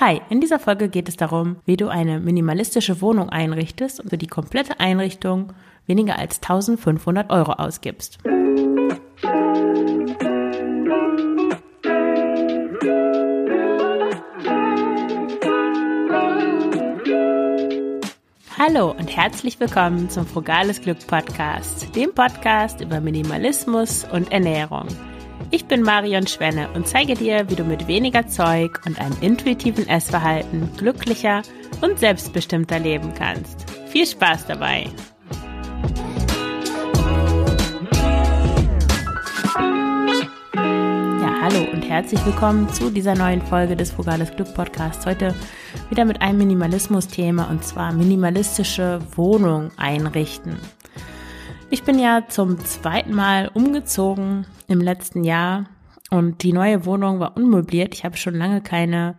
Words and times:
Hi, 0.00 0.22
in 0.30 0.40
dieser 0.40 0.58
Folge 0.58 0.88
geht 0.88 1.10
es 1.10 1.18
darum, 1.18 1.56
wie 1.66 1.76
du 1.76 1.88
eine 1.88 2.20
minimalistische 2.20 3.02
Wohnung 3.02 3.28
einrichtest 3.28 4.00
und 4.00 4.08
für 4.08 4.16
die 4.16 4.28
komplette 4.28 4.80
Einrichtung 4.80 5.52
weniger 5.86 6.18
als 6.18 6.40
1500 6.40 7.28
Euro 7.28 7.52
ausgibst. 7.52 8.16
Hallo 18.58 18.92
und 18.92 19.14
herzlich 19.14 19.60
willkommen 19.60 20.08
zum 20.08 20.24
Frugales 20.24 20.80
Glück 20.80 21.06
Podcast, 21.06 21.94
dem 21.94 22.14
Podcast 22.14 22.80
über 22.80 23.02
Minimalismus 23.02 24.06
und 24.10 24.32
Ernährung. 24.32 24.88
Ich 25.52 25.64
bin 25.64 25.82
Marion 25.82 26.28
Schwenne 26.28 26.68
und 26.74 26.86
zeige 26.86 27.14
dir, 27.14 27.50
wie 27.50 27.56
du 27.56 27.64
mit 27.64 27.88
weniger 27.88 28.28
Zeug 28.28 28.80
und 28.86 29.00
einem 29.00 29.16
intuitiven 29.20 29.88
Essverhalten 29.88 30.70
glücklicher 30.76 31.42
und 31.80 31.98
selbstbestimmter 31.98 32.78
leben 32.78 33.12
kannst. 33.14 33.68
Viel 33.88 34.06
Spaß 34.06 34.46
dabei! 34.46 34.86
Ja, 40.54 41.40
hallo 41.42 41.66
und 41.72 41.82
herzlich 41.82 42.24
willkommen 42.24 42.68
zu 42.72 42.88
dieser 42.88 43.16
neuen 43.16 43.42
Folge 43.42 43.74
des 43.74 43.90
Frugales 43.90 44.30
Glück 44.36 44.54
Podcasts. 44.54 45.04
Heute 45.04 45.34
wieder 45.88 46.04
mit 46.04 46.22
einem 46.22 46.38
Minimalismus-Thema 46.38 47.50
und 47.50 47.64
zwar 47.64 47.92
minimalistische 47.92 49.00
Wohnung 49.16 49.72
einrichten. 49.76 50.60
Ich 51.72 51.84
bin 51.84 52.00
ja 52.00 52.24
zum 52.28 52.58
zweiten 52.64 53.14
Mal 53.14 53.48
umgezogen 53.54 54.44
im 54.66 54.80
letzten 54.80 55.22
Jahr 55.22 55.66
und 56.10 56.42
die 56.42 56.52
neue 56.52 56.84
Wohnung 56.84 57.20
war 57.20 57.36
unmöbliert. 57.36 57.94
Ich 57.94 58.04
habe 58.04 58.16
schon 58.16 58.34
lange 58.34 58.60
keine 58.60 59.16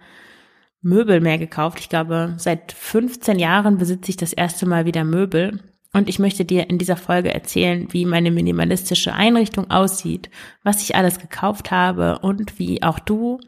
Möbel 0.82 1.22
mehr 1.22 1.38
gekauft. 1.38 1.80
Ich 1.80 1.88
glaube, 1.88 2.34
seit 2.38 2.74
15 2.74 3.40
Jahren 3.40 3.78
besitze 3.78 4.10
ich 4.10 4.18
das 4.18 4.34
erste 4.34 4.66
Mal 4.66 4.86
wieder 4.86 5.06
Möbel. 5.06 5.62
Und 5.94 6.10
ich 6.10 6.20
möchte 6.20 6.44
dir 6.44 6.70
in 6.70 6.78
dieser 6.78 6.98
Folge 6.98 7.34
erzählen, 7.34 7.88
wie 7.92 8.06
meine 8.06 8.32
minimalistische 8.32 9.14
Einrichtung 9.14 9.72
aussieht, 9.72 10.30
was 10.62 10.82
ich 10.82 10.96
alles 10.96 11.20
gekauft 11.20 11.72
habe 11.72 12.20
und 12.20 12.60
wie 12.60 12.84
auch 12.84 13.00
du 13.00 13.40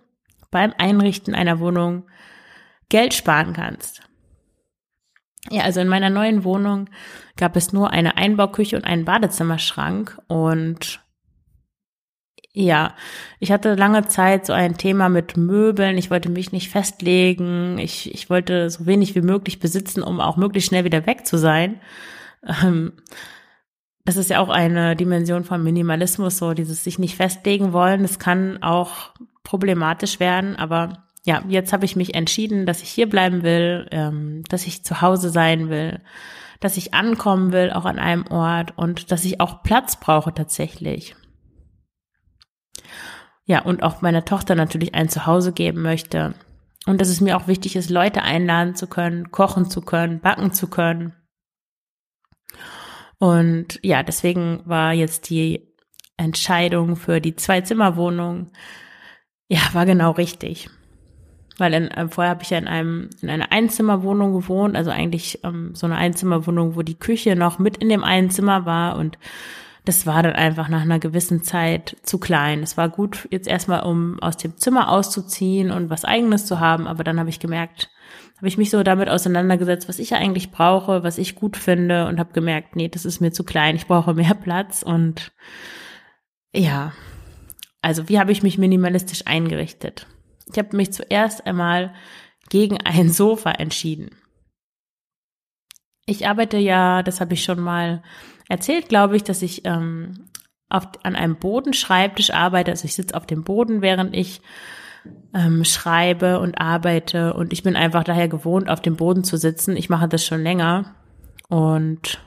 beim 0.50 0.74
Einrichten 0.78 1.36
einer 1.36 1.60
Wohnung 1.60 2.04
Geld 2.88 3.14
sparen 3.14 3.52
kannst. 3.52 4.02
Ja, 5.50 5.64
also 5.64 5.82
in 5.82 5.88
meiner 5.88 6.10
neuen 6.10 6.44
Wohnung 6.44 6.90
gab 7.36 7.56
es 7.56 7.74
nur 7.74 7.92
eine 7.92 8.18
Einbauküche 8.18 8.78
und 8.78 8.86
einen 8.86 9.06
Badezimmerschrank 9.06 10.18
und 10.28 11.04
ja, 12.56 12.94
ich 13.40 13.52
hatte 13.52 13.74
lange 13.74 14.06
Zeit 14.08 14.46
so 14.46 14.54
ein 14.54 14.78
Thema 14.78 15.10
mit 15.10 15.38
Möbeln. 15.38 15.98
Ich 15.98 16.12
wollte 16.12 16.30
mich 16.30 16.52
nicht 16.52 16.70
festlegen. 16.70 17.80
Ich, 17.80 18.14
ich 18.14 18.30
wollte 18.30 18.70
so 18.70 18.86
wenig 18.86 19.16
wie 19.16 19.24
möglich 19.24 19.60
besitzen, 19.60 20.04
um 20.04 20.20
auch 20.20 20.38
möglichst 20.38 20.70
schnell 20.70 20.86
wieder 20.86 21.08
weg 21.08 21.26
zu 21.26 21.38
sein. 21.38 21.82
Ähm, 22.62 22.94
das 24.06 24.18
ist 24.18 24.30
ja 24.30 24.40
auch 24.40 24.50
eine 24.50 24.96
Dimension 24.96 25.46
von 25.46 25.64
Minimalismus, 25.64 26.38
so 26.38 26.54
dieses 26.54 26.84
sich 26.84 27.00
nicht 27.00 27.16
festlegen 27.16 27.74
wollen. 27.74 28.04
Das 28.04 28.20
kann 28.20 28.62
auch 28.62 29.14
problematisch 29.44 30.20
werden, 30.20 30.56
aber 30.56 31.03
ja, 31.26 31.44
jetzt 31.48 31.72
habe 31.72 31.86
ich 31.86 31.96
mich 31.96 32.16
entschieden, 32.16 32.66
dass 32.66 32.82
ich 32.82 32.90
hier 32.90 33.08
bleiben 33.08 33.44
will, 33.44 33.88
ähm, 33.92 34.44
dass 34.50 34.68
ich 34.68 34.84
zu 34.84 35.02
Hause 35.02 35.30
sein 35.30 35.70
will, 35.70 36.02
dass 36.60 36.78
ich 36.78 36.94
ankommen 36.94 37.52
will, 37.52 37.72
auch 37.72 37.86
an 37.86 38.00
einem 38.00 38.28
Ort 38.28 38.78
und 38.78 39.12
dass 39.12 39.24
ich 39.24 39.40
auch 39.40 39.64
Platz 39.64 40.00
brauche 40.00 40.34
tatsächlich. 40.34 41.16
Ja, 43.46 43.62
und 43.62 43.84
auch 43.84 44.02
meiner 44.02 44.26
Tochter 44.26 44.56
natürlich 44.56 44.96
ein 44.96 45.10
Zuhause 45.10 45.54
geben 45.54 45.82
möchte. 45.82 46.34
Und 46.86 47.00
dass 47.00 47.10
es 47.10 47.22
mir 47.22 47.38
auch 47.38 47.48
wichtig 47.48 47.76
ist, 47.76 47.90
Leute 47.90 48.24
einladen 48.24 48.76
zu 48.76 48.88
können, 48.88 49.32
kochen 49.32 49.70
zu 49.70 49.82
können, 49.82 50.20
backen 50.20 50.52
zu 50.54 50.68
können. 50.68 51.14
Und 53.18 53.80
ja, 53.84 54.04
deswegen 54.04 54.62
war 54.66 54.92
jetzt 54.92 55.30
die 55.30 55.74
Entscheidung 56.18 56.98
für 56.98 57.22
die 57.22 57.36
Zwei-Zimmer-Wohnung, 57.36 58.52
ja, 59.48 59.62
war 59.74 59.86
genau 59.86 60.12
richtig. 60.12 60.70
Weil 61.58 61.74
in, 61.74 61.92
äh, 61.92 62.08
vorher 62.08 62.32
habe 62.32 62.44
ich 62.44 62.50
ja 62.50 62.58
in 62.58 62.68
einem 62.68 63.10
in 63.22 63.30
einer 63.30 63.52
Einzimmerwohnung 63.52 64.34
gewohnt, 64.34 64.76
also 64.76 64.92
eigentlich 64.92 65.40
ähm, 65.44 65.76
so 65.76 65.86
eine 65.86 65.98
Einzimmerwohnung, 65.98 66.76
wo 66.76 66.82
die 66.82 66.98
Küche 66.98 67.36
noch 67.36 67.60
mit 67.60 67.78
in 67.78 67.90
dem 67.90 68.04
einen 68.04 68.30
Zimmer 68.30 68.66
war 68.66 68.98
und 68.98 69.18
das 69.86 70.06
war 70.06 70.24
dann 70.24 70.34
einfach 70.34 70.70
nach 70.70 70.82
einer 70.82 71.00
gewissen 71.00 71.44
Zeit 71.44 71.98
zu 72.04 72.18
klein. 72.18 72.64
Es 72.64 72.78
war 72.78 72.88
gut 72.88 73.28
jetzt 73.32 73.48
erstmal, 73.48 73.84
um 73.84 74.18
aus 74.22 74.38
dem 74.38 74.56
Zimmer 74.58 74.90
auszuziehen 74.90 75.72
und 75.72 75.90
was 75.90 76.06
eigenes 76.06 76.46
zu 76.46 76.60
haben, 76.60 76.88
aber 76.88 77.04
dann 77.04 77.20
habe 77.20 77.30
ich 77.30 77.40
gemerkt, 77.40 77.90
habe 78.38 78.48
ich 78.48 78.58
mich 78.58 78.70
so 78.70 78.82
damit 78.84 79.10
auseinandergesetzt, 79.10 79.90
was 79.90 80.00
ich 80.00 80.14
eigentlich 80.16 80.52
brauche, 80.52 81.04
was 81.04 81.18
ich 81.18 81.36
gut 81.36 81.58
finde 81.58 82.08
und 82.08 82.20
habe 82.20 82.34
gemerkt, 82.34 82.76
nee, 82.76 82.88
das 82.88 83.04
ist 83.04 83.20
mir 83.20 83.32
zu 83.32 83.44
klein, 83.44 83.76
ich 83.76 83.88
brauche 83.88 84.14
mehr 84.14 84.34
Platz 84.36 84.84
und 84.84 85.34
ja, 86.56 86.94
also 87.82 88.08
wie 88.08 88.20
habe 88.20 88.32
ich 88.32 88.44
mich 88.44 88.58
minimalistisch 88.58 89.28
eingerichtet? 89.28 90.08
Ich 90.52 90.58
habe 90.58 90.76
mich 90.76 90.94
zuerst 90.94 91.46
einmal 91.46 91.94
gegen 92.50 92.78
ein 92.82 93.10
Sofa 93.12 93.52
entschieden. 93.52 94.12
Ich 96.06 96.28
arbeite 96.28 96.58
ja, 96.58 97.02
das 97.02 97.22
habe 97.22 97.34
ich 97.34 97.44
schon 97.44 97.62
mal 97.62 98.04
erzählt, 98.50 98.90
glaube 98.90 99.16
ich, 99.16 99.24
dass 99.24 99.42
ich 99.42 99.66
ähm, 99.66 100.28
auf, 100.70 100.88
an 101.04 101.16
einem 101.16 101.38
Bodenschreibtisch 101.38 102.32
arbeite. 102.32 102.72
Also 102.72 102.86
ich 102.86 102.96
sitze 102.96 103.16
auf 103.16 103.26
dem 103.26 103.44
Boden, 103.44 103.82
während 103.82 104.16
ich 104.16 104.42
ähm, 105.34 105.64
schreibe 105.64 106.40
und 106.40 106.60
arbeite. 106.60 107.34
Und 107.34 107.54
ich 107.54 107.64
bin 107.64 107.76
einfach 107.76 108.04
daher 108.04 108.28
gewohnt, 108.28 108.70
auf 108.70 108.82
dem 108.82 108.98
Boden 108.98 109.24
zu 109.24 109.38
sitzen. 109.38 109.78
Ich 109.78 109.90
mache 109.90 110.10
das 110.10 110.26
schon 110.26 110.44
länger. 110.44 110.96
Und 111.48 112.20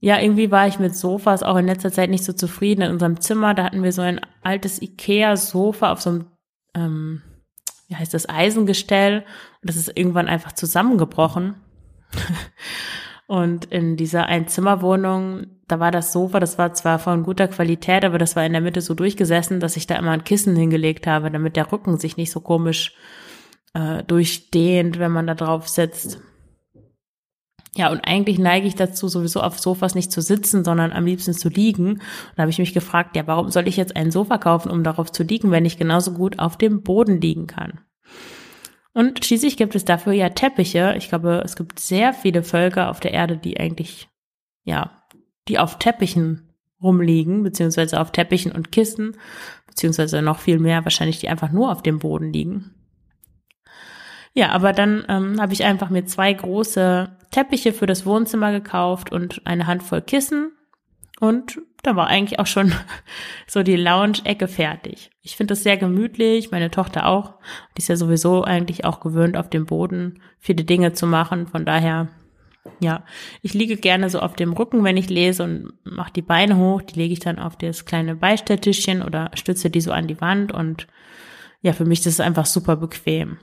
ja, 0.00 0.18
irgendwie 0.18 0.50
war 0.50 0.66
ich 0.66 0.78
mit 0.78 0.96
Sofas 0.96 1.42
auch 1.42 1.56
in 1.56 1.66
letzter 1.66 1.92
Zeit 1.92 2.10
nicht 2.10 2.24
so 2.24 2.32
zufrieden. 2.32 2.82
In 2.82 2.92
unserem 2.92 3.20
Zimmer, 3.20 3.54
da 3.54 3.64
hatten 3.64 3.82
wir 3.82 3.92
so 3.92 4.02
ein 4.02 4.20
altes 4.42 4.80
Ikea-Sofa 4.80 5.92
auf 5.92 6.00
so 6.00 6.10
einem 6.10 6.26
ähm, 6.74 7.22
wie 7.88 7.96
heißt 7.96 8.14
das, 8.14 8.28
Eisengestell. 8.28 9.24
Und 9.62 9.68
das 9.68 9.76
ist 9.76 9.96
irgendwann 9.96 10.28
einfach 10.28 10.52
zusammengebrochen. 10.52 11.56
und 13.26 13.66
in 13.66 13.96
dieser 13.96 14.26
Einzimmerwohnung, 14.26 15.46
da 15.66 15.80
war 15.80 15.90
das 15.90 16.12
Sofa, 16.12 16.40
das 16.40 16.58
war 16.58 16.72
zwar 16.72 16.98
von 16.98 17.22
guter 17.22 17.48
Qualität, 17.48 18.04
aber 18.04 18.18
das 18.18 18.36
war 18.36 18.44
in 18.44 18.52
der 18.52 18.60
Mitte 18.60 18.80
so 18.80 18.94
durchgesessen, 18.94 19.60
dass 19.60 19.76
ich 19.76 19.86
da 19.86 19.96
immer 19.96 20.12
ein 20.12 20.24
Kissen 20.24 20.56
hingelegt 20.56 21.06
habe, 21.06 21.30
damit 21.30 21.56
der 21.56 21.70
Rücken 21.70 21.98
sich 21.98 22.16
nicht 22.16 22.30
so 22.30 22.40
komisch 22.40 22.94
äh, 23.74 24.02
durchdehnt, 24.04 24.98
wenn 24.98 25.12
man 25.12 25.26
da 25.26 25.34
drauf 25.34 25.68
sitzt. 25.68 26.20
Ja, 27.76 27.90
und 27.92 28.00
eigentlich 28.00 28.38
neige 28.38 28.66
ich 28.66 28.74
dazu, 28.74 29.06
sowieso 29.06 29.40
auf 29.40 29.58
Sofas 29.58 29.94
nicht 29.94 30.10
zu 30.10 30.20
sitzen, 30.20 30.64
sondern 30.64 30.92
am 30.92 31.06
liebsten 31.06 31.34
zu 31.34 31.48
liegen. 31.48 31.92
Und 31.92 32.00
da 32.36 32.42
habe 32.42 32.50
ich 32.50 32.58
mich 32.58 32.74
gefragt, 32.74 33.14
ja, 33.14 33.26
warum 33.26 33.50
soll 33.50 33.68
ich 33.68 33.76
jetzt 33.76 33.96
ein 33.96 34.10
Sofa 34.10 34.38
kaufen, 34.38 34.70
um 34.70 34.82
darauf 34.82 35.12
zu 35.12 35.22
liegen, 35.22 35.52
wenn 35.52 35.64
ich 35.64 35.78
genauso 35.78 36.12
gut 36.12 36.40
auf 36.40 36.56
dem 36.56 36.82
Boden 36.82 37.20
liegen 37.20 37.46
kann? 37.46 37.80
Und 38.92 39.24
schließlich 39.24 39.56
gibt 39.56 39.76
es 39.76 39.84
dafür 39.84 40.12
ja 40.12 40.30
Teppiche. 40.30 40.94
Ich 40.98 41.08
glaube, 41.08 41.42
es 41.44 41.54
gibt 41.54 41.78
sehr 41.78 42.12
viele 42.12 42.42
Völker 42.42 42.90
auf 42.90 42.98
der 42.98 43.12
Erde, 43.12 43.36
die 43.36 43.60
eigentlich, 43.60 44.08
ja, 44.64 45.04
die 45.46 45.60
auf 45.60 45.78
Teppichen 45.78 46.54
rumliegen, 46.82 47.44
beziehungsweise 47.44 48.00
auf 48.00 48.10
Teppichen 48.10 48.50
und 48.50 48.72
Kissen, 48.72 49.16
beziehungsweise 49.68 50.22
noch 50.22 50.38
viel 50.38 50.58
mehr 50.58 50.84
wahrscheinlich, 50.84 51.20
die 51.20 51.28
einfach 51.28 51.52
nur 51.52 51.70
auf 51.70 51.82
dem 51.82 52.00
Boden 52.00 52.32
liegen. 52.32 52.74
Ja, 54.32 54.50
aber 54.50 54.72
dann 54.72 55.04
ähm, 55.08 55.40
habe 55.40 55.52
ich 55.52 55.64
einfach 55.64 55.90
mir 55.90 56.04
zwei 56.06 56.32
große 56.32 57.16
Teppiche 57.30 57.72
für 57.72 57.86
das 57.86 58.06
Wohnzimmer 58.06 58.52
gekauft 58.52 59.12
und 59.12 59.42
eine 59.46 59.66
Handvoll 59.66 60.02
Kissen. 60.02 60.52
Und 61.20 61.60
da 61.82 61.96
war 61.96 62.08
eigentlich 62.08 62.38
auch 62.38 62.46
schon 62.46 62.72
so 63.46 63.62
die 63.62 63.76
Lounge-Ecke 63.76 64.48
fertig. 64.48 65.10
Ich 65.22 65.36
finde 65.36 65.52
das 65.52 65.62
sehr 65.62 65.76
gemütlich, 65.76 66.50
meine 66.50 66.70
Tochter 66.70 67.06
auch. 67.06 67.34
Die 67.76 67.82
ist 67.82 67.88
ja 67.88 67.96
sowieso 67.96 68.42
eigentlich 68.44 68.84
auch 68.84 69.00
gewöhnt, 69.00 69.36
auf 69.36 69.50
dem 69.50 69.66
Boden 69.66 70.20
viele 70.38 70.64
Dinge 70.64 70.92
zu 70.92 71.06
machen. 71.06 71.46
Von 71.46 71.64
daher, 71.64 72.08
ja, 72.80 73.04
ich 73.42 73.54
liege 73.54 73.76
gerne 73.76 74.10
so 74.10 74.20
auf 74.20 74.34
dem 74.34 74.52
Rücken, 74.52 74.82
wenn 74.82 74.96
ich 74.96 75.10
lese 75.10 75.44
und 75.44 75.72
mache 75.84 76.12
die 76.12 76.22
Beine 76.22 76.56
hoch. 76.56 76.82
Die 76.82 76.98
lege 76.98 77.12
ich 77.12 77.20
dann 77.20 77.38
auf 77.38 77.56
das 77.56 77.84
kleine 77.84 78.16
Beistelltischchen 78.16 79.02
oder 79.02 79.30
stütze 79.34 79.70
die 79.70 79.80
so 79.80 79.92
an 79.92 80.08
die 80.08 80.20
Wand. 80.20 80.52
Und 80.52 80.86
ja, 81.62 81.72
für 81.72 81.84
mich 81.84 82.00
das 82.00 82.14
ist 82.14 82.20
einfach 82.20 82.46
super 82.46 82.76
bequem. 82.76 83.38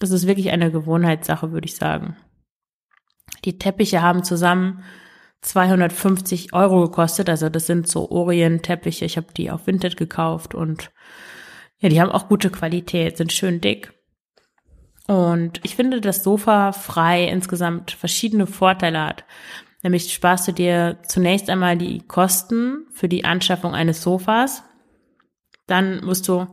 Das 0.00 0.10
ist 0.10 0.26
wirklich 0.26 0.50
eine 0.50 0.70
Gewohnheitssache, 0.70 1.52
würde 1.52 1.66
ich 1.66 1.76
sagen. 1.76 2.16
Die 3.44 3.58
Teppiche 3.58 4.02
haben 4.02 4.24
zusammen 4.24 4.84
250 5.42 6.52
Euro 6.52 6.82
gekostet. 6.82 7.28
Also 7.28 7.48
das 7.48 7.66
sind 7.66 7.88
so 7.88 8.10
Orient-Teppiche. 8.10 9.04
Ich 9.04 9.16
habe 9.16 9.28
die 9.36 9.50
auf 9.50 9.66
Vinted 9.66 9.96
gekauft 9.96 10.54
und 10.54 10.90
ja, 11.78 11.88
die 11.88 12.00
haben 12.00 12.10
auch 12.10 12.28
gute 12.28 12.50
Qualität, 12.50 13.16
sind 13.16 13.32
schön 13.32 13.60
dick. 13.60 13.92
Und 15.06 15.60
ich 15.62 15.76
finde, 15.76 16.00
dass 16.00 16.24
Sofa 16.24 16.72
frei 16.72 17.24
insgesamt 17.28 17.92
verschiedene 17.92 18.46
Vorteile 18.46 19.00
hat. 19.04 19.24
Nämlich 19.82 20.12
sparst 20.12 20.48
du 20.48 20.52
dir 20.52 20.98
zunächst 21.06 21.48
einmal 21.48 21.78
die 21.78 22.00
Kosten 22.06 22.86
für 22.92 23.08
die 23.08 23.24
Anschaffung 23.24 23.74
eines 23.74 24.02
Sofas. 24.02 24.64
Dann 25.66 26.04
musst 26.04 26.26
du 26.28 26.46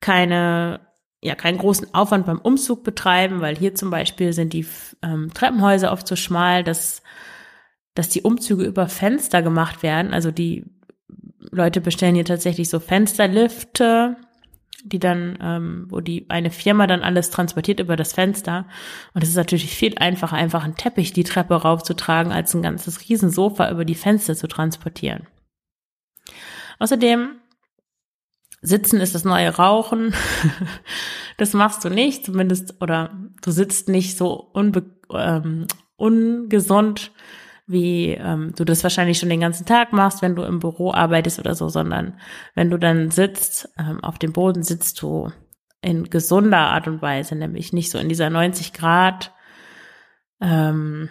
keine 0.00 0.80
ja 1.24 1.34
keinen 1.34 1.58
großen 1.58 1.94
Aufwand 1.94 2.26
beim 2.26 2.38
Umzug 2.38 2.84
betreiben, 2.84 3.40
weil 3.40 3.56
hier 3.56 3.74
zum 3.74 3.90
Beispiel 3.90 4.32
sind 4.34 4.52
die 4.52 4.66
ähm, 5.02 5.32
Treppenhäuser 5.32 5.90
oft 5.90 6.06
so 6.06 6.16
schmal, 6.16 6.62
dass, 6.62 7.02
dass 7.94 8.10
die 8.10 8.22
Umzüge 8.22 8.64
über 8.64 8.88
Fenster 8.88 9.40
gemacht 9.40 9.82
werden. 9.82 10.12
Also 10.12 10.30
die 10.30 10.66
Leute 11.50 11.80
bestellen 11.80 12.14
hier 12.14 12.26
tatsächlich 12.26 12.68
so 12.68 12.78
Fensterlifte, 12.78 14.16
die 14.84 14.98
dann, 14.98 15.38
ähm, 15.40 15.86
wo 15.88 16.00
die 16.00 16.28
eine 16.28 16.50
Firma 16.50 16.86
dann 16.86 17.02
alles 17.02 17.30
transportiert 17.30 17.80
über 17.80 17.96
das 17.96 18.12
Fenster. 18.12 18.66
Und 19.14 19.22
es 19.22 19.30
ist 19.30 19.36
natürlich 19.36 19.74
viel 19.74 19.96
einfacher, 19.96 20.36
einfach 20.36 20.62
einen 20.62 20.76
Teppich 20.76 21.14
die 21.14 21.24
Treppe 21.24 21.54
raufzutragen, 21.54 22.32
als 22.32 22.52
ein 22.52 22.60
ganzes 22.60 23.08
Riesensofa 23.08 23.70
über 23.70 23.86
die 23.86 23.94
Fenster 23.94 24.36
zu 24.36 24.46
transportieren. 24.46 25.26
Außerdem 26.78 27.36
Sitzen 28.66 29.00
ist 29.00 29.14
das 29.14 29.24
neue 29.24 29.54
Rauchen. 29.54 30.14
das 31.36 31.52
machst 31.52 31.84
du 31.84 31.90
nicht, 31.90 32.24
zumindest, 32.24 32.80
oder 32.80 33.10
du 33.42 33.50
sitzt 33.50 33.88
nicht 33.88 34.16
so 34.16 34.32
unbe 34.32 34.84
ähm, 35.12 35.66
ungesund, 35.96 37.12
wie 37.66 38.12
ähm, 38.12 38.54
du 38.56 38.64
das 38.64 38.82
wahrscheinlich 38.82 39.18
schon 39.18 39.28
den 39.28 39.40
ganzen 39.40 39.66
Tag 39.66 39.92
machst, 39.92 40.22
wenn 40.22 40.34
du 40.34 40.42
im 40.42 40.60
Büro 40.60 40.92
arbeitest 40.92 41.38
oder 41.38 41.54
so, 41.54 41.68
sondern 41.68 42.18
wenn 42.54 42.70
du 42.70 42.78
dann 42.78 43.10
sitzt, 43.10 43.68
ähm, 43.78 44.02
auf 44.02 44.18
dem 44.18 44.32
Boden 44.32 44.62
sitzt 44.62 45.00
du 45.02 45.30
in 45.82 46.04
gesunder 46.08 46.70
Art 46.70 46.88
und 46.88 47.02
Weise, 47.02 47.36
nämlich 47.36 47.74
nicht 47.74 47.90
so 47.90 47.98
in 47.98 48.08
dieser 48.08 48.30
90 48.30 48.72
Grad 48.72 49.32
ähm, 50.40 51.10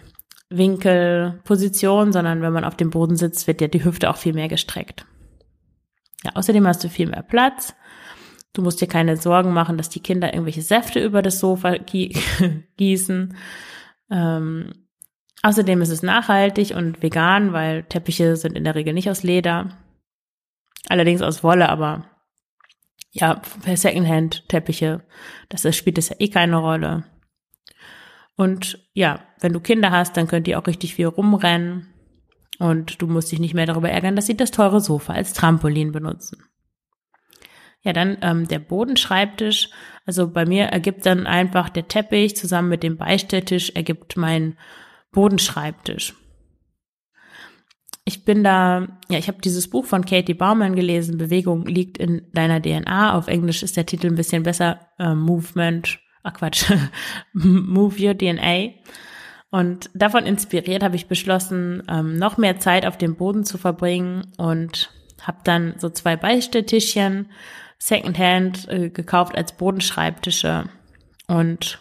Winkelposition, 0.50 2.12
sondern 2.12 2.42
wenn 2.42 2.52
man 2.52 2.64
auf 2.64 2.76
dem 2.76 2.90
Boden 2.90 3.16
sitzt, 3.16 3.46
wird 3.46 3.60
ja 3.60 3.68
die 3.68 3.84
Hüfte 3.84 4.10
auch 4.10 4.16
viel 4.16 4.32
mehr 4.32 4.48
gestreckt. 4.48 5.06
Ja, 6.24 6.32
außerdem 6.34 6.66
hast 6.66 6.82
du 6.82 6.88
viel 6.88 7.06
mehr 7.06 7.22
Platz. 7.22 7.74
Du 8.52 8.62
musst 8.62 8.80
dir 8.80 8.86
keine 8.86 9.16
Sorgen 9.16 9.52
machen, 9.52 9.76
dass 9.76 9.88
die 9.88 10.00
Kinder 10.00 10.32
irgendwelche 10.32 10.62
Säfte 10.62 11.04
über 11.04 11.22
das 11.22 11.40
Sofa 11.40 11.76
gießen. 12.76 13.36
Ähm, 14.10 14.72
außerdem 15.42 15.82
ist 15.82 15.90
es 15.90 16.02
nachhaltig 16.02 16.74
und 16.74 17.02
vegan, 17.02 17.52
weil 17.52 17.82
Teppiche 17.84 18.36
sind 18.36 18.56
in 18.56 18.64
der 18.64 18.74
Regel 18.74 18.94
nicht 18.94 19.10
aus 19.10 19.22
Leder. 19.22 19.76
Allerdings 20.88 21.22
aus 21.22 21.42
Wolle, 21.42 21.68
aber 21.68 22.04
ja, 23.10 23.40
für 23.60 23.76
Secondhand-Teppiche, 23.76 25.02
das 25.48 25.76
spielt 25.76 25.98
es 25.98 26.08
ja 26.10 26.16
eh 26.18 26.28
keine 26.28 26.56
Rolle. 26.56 27.04
Und 28.36 28.84
ja, 28.92 29.20
wenn 29.40 29.52
du 29.52 29.60
Kinder 29.60 29.90
hast, 29.90 30.16
dann 30.16 30.26
könnt 30.26 30.48
ihr 30.48 30.58
auch 30.58 30.66
richtig 30.66 30.94
viel 30.94 31.06
rumrennen. 31.06 31.93
Und 32.58 33.02
du 33.02 33.06
musst 33.06 33.32
dich 33.32 33.40
nicht 33.40 33.54
mehr 33.54 33.66
darüber 33.66 33.90
ärgern, 33.90 34.16
dass 34.16 34.26
sie 34.26 34.36
das 34.36 34.50
teure 34.50 34.80
Sofa 34.80 35.12
als 35.12 35.32
Trampolin 35.32 35.92
benutzen. 35.92 36.44
Ja, 37.82 37.92
dann 37.92 38.16
ähm, 38.22 38.48
der 38.48 38.60
Bodenschreibtisch. 38.60 39.68
Also 40.06 40.30
bei 40.30 40.46
mir 40.46 40.64
ergibt 40.64 41.04
dann 41.04 41.26
einfach 41.26 41.68
der 41.68 41.86
Teppich 41.86 42.36
zusammen 42.36 42.70
mit 42.70 42.82
dem 42.82 42.96
Beistelltisch 42.96 43.70
ergibt 43.70 44.16
mein 44.16 44.56
Bodenschreibtisch. 45.12 46.14
Ich 48.06 48.24
bin 48.24 48.44
da, 48.44 48.88
ja, 49.08 49.18
ich 49.18 49.28
habe 49.28 49.40
dieses 49.40 49.68
Buch 49.68 49.86
von 49.86 50.04
Katie 50.04 50.34
Baumann 50.34 50.76
gelesen, 50.76 51.16
Bewegung 51.16 51.64
liegt 51.64 51.96
in 51.96 52.26
deiner 52.32 52.60
DNA. 52.60 53.14
Auf 53.14 53.28
Englisch 53.28 53.62
ist 53.62 53.76
der 53.76 53.86
Titel 53.86 54.08
ein 54.08 54.14
bisschen 54.14 54.42
besser, 54.42 54.80
äh, 54.98 55.14
Movement, 55.14 55.98
ach 56.22 56.34
Quatsch, 56.34 56.70
Move 57.32 57.96
Your 57.98 58.16
DNA. 58.16 58.74
Und 59.54 59.88
davon 59.94 60.26
inspiriert 60.26 60.82
habe 60.82 60.96
ich 60.96 61.06
beschlossen, 61.06 61.84
ähm, 61.88 62.16
noch 62.16 62.38
mehr 62.38 62.58
Zeit 62.58 62.84
auf 62.84 62.98
dem 62.98 63.14
Boden 63.14 63.44
zu 63.44 63.56
verbringen 63.56 64.32
und 64.36 64.90
habe 65.22 65.38
dann 65.44 65.74
so 65.78 65.90
zwei 65.90 66.16
Beistelltischchen 66.16 67.30
Secondhand 67.78 68.68
äh, 68.68 68.90
gekauft 68.90 69.36
als 69.36 69.56
Bodenschreibtische. 69.56 70.64
Und 71.28 71.78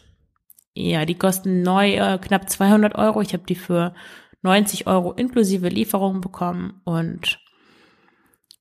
ja, 0.76 1.06
die 1.06 1.16
kosten 1.16 1.64
neu 1.64 1.96
äh, 1.96 2.20
knapp 2.20 2.48
200 2.48 2.94
Euro. 2.94 3.22
Ich 3.22 3.34
habe 3.34 3.46
die 3.50 3.56
für 3.56 3.96
90 4.44 4.86
Euro 4.86 5.12
inklusive 5.12 5.68
Lieferung 5.70 6.22
bekommen 6.22 6.80
und 6.86 7.40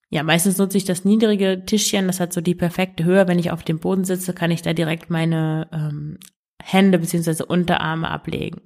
ja, 0.09 0.23
meistens 0.23 0.57
nutze 0.57 0.79
ich 0.79 0.85
das 0.85 1.05
niedrige 1.05 1.65
Tischchen, 1.65 2.07
das 2.07 2.19
hat 2.19 2.33
so 2.33 2.41
die 2.41 2.55
perfekte 2.55 3.03
Höhe. 3.03 3.27
Wenn 3.27 3.37
ich 3.37 3.51
auf 3.51 3.61
dem 3.61 3.77
Boden 3.77 4.05
sitze, 4.05 4.33
kann 4.33 4.49
ich 4.49 4.63
da 4.63 4.73
direkt 4.73 5.11
meine 5.11 5.67
ähm, 5.71 6.17
Hände 6.63 6.97
beziehungsweise 6.97 7.45
Unterarme 7.45 8.09
ablegen. 8.09 8.61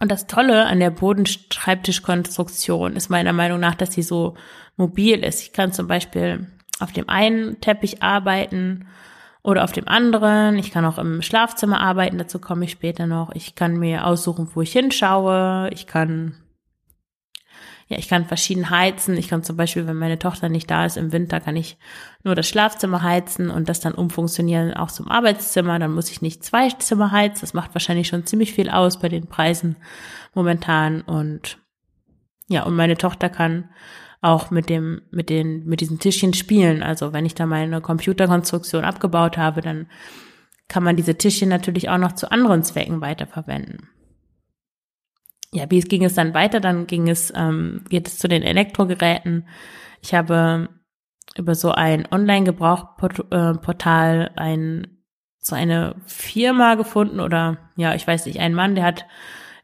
Und 0.00 0.10
das 0.10 0.26
Tolle 0.26 0.66
an 0.66 0.80
der 0.80 0.90
Bodenschreibtischkonstruktion 0.90 2.96
ist 2.96 3.10
meiner 3.10 3.34
Meinung 3.34 3.60
nach, 3.60 3.74
dass 3.74 3.92
sie 3.92 4.02
so 4.02 4.34
mobil 4.76 5.22
ist. 5.22 5.42
Ich 5.42 5.52
kann 5.52 5.72
zum 5.72 5.88
Beispiel 5.88 6.46
auf 6.80 6.92
dem 6.92 7.10
einen 7.10 7.60
Teppich 7.60 8.02
arbeiten 8.02 8.86
oder 9.42 9.62
auf 9.62 9.72
dem 9.72 9.86
anderen. 9.86 10.58
Ich 10.58 10.70
kann 10.70 10.86
auch 10.86 10.96
im 10.96 11.20
Schlafzimmer 11.20 11.80
arbeiten, 11.80 12.16
dazu 12.16 12.38
komme 12.38 12.64
ich 12.64 12.70
später 12.70 13.06
noch. 13.06 13.34
Ich 13.34 13.54
kann 13.54 13.78
mir 13.78 14.06
aussuchen, 14.06 14.48
wo 14.54 14.62
ich 14.62 14.72
hinschaue. 14.72 15.68
Ich 15.72 15.86
kann 15.86 16.34
ja, 17.90 17.98
ich 17.98 18.08
kann 18.08 18.24
verschieden 18.24 18.70
heizen. 18.70 19.16
Ich 19.16 19.26
kann 19.26 19.42
zum 19.42 19.56
Beispiel, 19.56 19.84
wenn 19.84 19.96
meine 19.96 20.18
Tochter 20.18 20.48
nicht 20.48 20.70
da 20.70 20.86
ist 20.86 20.96
im 20.96 21.10
Winter, 21.10 21.40
kann 21.40 21.56
ich 21.56 21.76
nur 22.22 22.36
das 22.36 22.48
Schlafzimmer 22.48 23.02
heizen 23.02 23.50
und 23.50 23.68
das 23.68 23.80
dann 23.80 23.94
umfunktionieren 23.94 24.74
auch 24.74 24.92
zum 24.92 25.08
Arbeitszimmer. 25.08 25.76
Dann 25.80 25.92
muss 25.92 26.08
ich 26.08 26.22
nicht 26.22 26.44
zwei 26.44 26.70
Zimmer 26.70 27.10
heizen. 27.10 27.40
Das 27.40 27.52
macht 27.52 27.74
wahrscheinlich 27.74 28.06
schon 28.06 28.26
ziemlich 28.26 28.52
viel 28.52 28.70
aus 28.70 29.00
bei 29.00 29.08
den 29.08 29.26
Preisen 29.26 29.74
momentan. 30.34 31.00
Und 31.00 31.58
ja, 32.46 32.62
und 32.62 32.76
meine 32.76 32.96
Tochter 32.96 33.28
kann 33.28 33.70
auch 34.20 34.52
mit 34.52 34.68
dem, 34.68 35.02
mit 35.10 35.28
den, 35.28 35.66
mit 35.66 35.80
diesen 35.80 35.98
Tischchen 35.98 36.32
spielen. 36.32 36.84
Also 36.84 37.12
wenn 37.12 37.26
ich 37.26 37.34
da 37.34 37.44
meine 37.44 37.80
Computerkonstruktion 37.80 38.84
abgebaut 38.84 39.36
habe, 39.36 39.62
dann 39.62 39.88
kann 40.68 40.84
man 40.84 40.94
diese 40.94 41.16
Tischchen 41.16 41.48
natürlich 41.48 41.88
auch 41.88 41.98
noch 41.98 42.12
zu 42.12 42.30
anderen 42.30 42.62
Zwecken 42.62 43.00
weiterverwenden 43.00 43.88
ja, 45.52 45.70
wie 45.70 45.80
ging 45.80 46.04
es 46.04 46.14
dann 46.14 46.34
weiter? 46.34 46.60
Dann 46.60 46.86
ging 46.86 47.08
es, 47.08 47.32
ähm, 47.34 47.84
geht 47.88 48.06
es 48.08 48.18
zu 48.18 48.28
den 48.28 48.42
Elektrogeräten. 48.42 49.48
Ich 50.02 50.14
habe 50.14 50.68
über 51.36 51.54
so 51.54 51.72
ein 51.72 52.06
Online-Gebrauchportal 52.10 54.30
ein, 54.36 54.98
so 55.38 55.56
eine 55.56 55.96
Firma 56.06 56.74
gefunden 56.74 57.20
oder 57.20 57.58
ja, 57.76 57.94
ich 57.94 58.06
weiß 58.06 58.26
nicht, 58.26 58.40
ein 58.40 58.52
Mann, 58.54 58.74
der 58.74 58.84
hat 58.84 59.06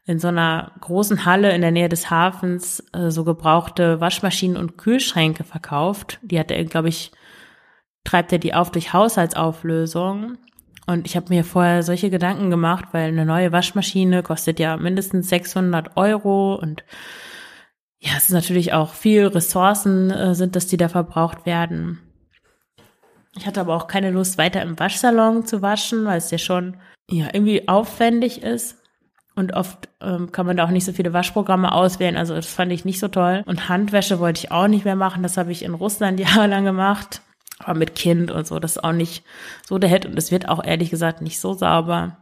in 0.05 0.17
so 0.19 0.29
einer 0.29 0.71
großen 0.79 1.25
Halle 1.25 1.53
in 1.53 1.61
der 1.61 1.71
Nähe 1.71 1.89
des 1.89 2.09
Hafens 2.09 2.81
äh, 2.93 3.11
so 3.11 3.25
gebrauchte 3.25 3.99
Waschmaschinen 3.99 4.55
und 4.55 4.77
Kühlschränke 4.77 5.43
verkauft. 5.43 6.19
Die 6.21 6.39
hat 6.39 6.49
er, 6.49 6.63
glaube 6.63 6.87
ich, 6.89 7.11
treibt 8.05 8.31
er 8.31 8.39
die 8.39 8.53
auf 8.53 8.71
durch 8.71 8.93
Haushaltsauflösung. 8.93 10.37
Und 10.87 11.05
ich 11.05 11.15
habe 11.17 11.27
mir 11.29 11.43
vorher 11.43 11.83
solche 11.83 12.09
Gedanken 12.09 12.49
gemacht, 12.49 12.85
weil 12.93 13.09
eine 13.09 13.25
neue 13.25 13.51
Waschmaschine 13.51 14.23
kostet 14.23 14.57
ja 14.57 14.77
mindestens 14.77 15.27
600 15.29 15.97
Euro 15.97 16.55
und 16.55 16.83
ja, 17.99 18.11
es 18.15 18.25
ist 18.25 18.33
natürlich 18.33 18.73
auch 18.73 18.93
viel 18.93 19.27
Ressourcen 19.27 20.11
äh, 20.11 20.33
sind 20.33 20.55
das, 20.55 20.67
die 20.67 20.77
da 20.77 20.87
verbraucht 20.87 21.45
werden. 21.45 21.99
Ich 23.35 23.45
hatte 23.45 23.59
aber 23.59 23.75
auch 23.75 23.87
keine 23.87 24.11
Lust, 24.11 24.37
weiter 24.37 24.61
im 24.61 24.79
Waschsalon 24.79 25.45
zu 25.45 25.61
waschen, 25.61 26.05
weil 26.05 26.17
es 26.17 26.31
ja 26.31 26.37
schon 26.37 26.77
ja 27.09 27.27
irgendwie 27.33 27.67
aufwendig 27.67 28.41
ist. 28.41 28.77
Und 29.35 29.53
oft 29.53 29.89
ähm, 30.01 30.31
kann 30.31 30.47
man 30.47 30.57
da 30.57 30.65
auch 30.65 30.71
nicht 30.71 30.85
so 30.85 30.93
viele 30.93 31.13
Waschprogramme 31.13 31.71
auswählen. 31.71 32.17
Also 32.17 32.33
das 32.33 32.47
fand 32.47 32.71
ich 32.71 32.85
nicht 32.85 32.99
so 32.99 33.07
toll. 33.07 33.43
Und 33.45 33.69
Handwäsche 33.69 34.19
wollte 34.19 34.39
ich 34.39 34.51
auch 34.51 34.67
nicht 34.67 34.83
mehr 34.83 34.95
machen. 34.95 35.21
Das 35.21 35.37
habe 35.37 35.51
ich 35.51 35.63
in 35.63 35.75
Russland 35.75 36.19
jahrelang 36.19 36.65
gemacht. 36.65 37.21
Aber 37.59 37.77
mit 37.77 37.95
Kind 37.95 38.31
und 38.31 38.45
so, 38.45 38.59
das 38.59 38.77
ist 38.77 38.83
auch 38.83 38.91
nicht 38.91 39.23
so 39.65 39.77
der 39.77 39.89
Hit 39.89 40.05
und 40.05 40.17
es 40.17 40.31
wird 40.31 40.47
auch 40.47 40.63
ehrlich 40.63 40.89
gesagt 40.89 41.21
nicht 41.21 41.39
so 41.39 41.53
sauber. 41.53 42.17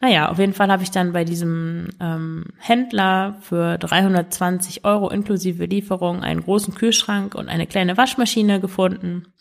Naja, 0.00 0.28
auf 0.28 0.38
jeden 0.38 0.52
Fall 0.52 0.70
habe 0.70 0.82
ich 0.82 0.90
dann 0.90 1.12
bei 1.12 1.24
diesem 1.24 1.88
ähm, 2.00 2.46
Händler 2.58 3.38
für 3.40 3.78
320 3.78 4.84
Euro 4.84 5.08
inklusive 5.08 5.64
Lieferung 5.64 6.22
einen 6.22 6.42
großen 6.42 6.74
Kühlschrank 6.74 7.34
und 7.34 7.48
eine 7.48 7.66
kleine 7.66 7.96
Waschmaschine 7.96 8.60
gefunden 8.60 9.32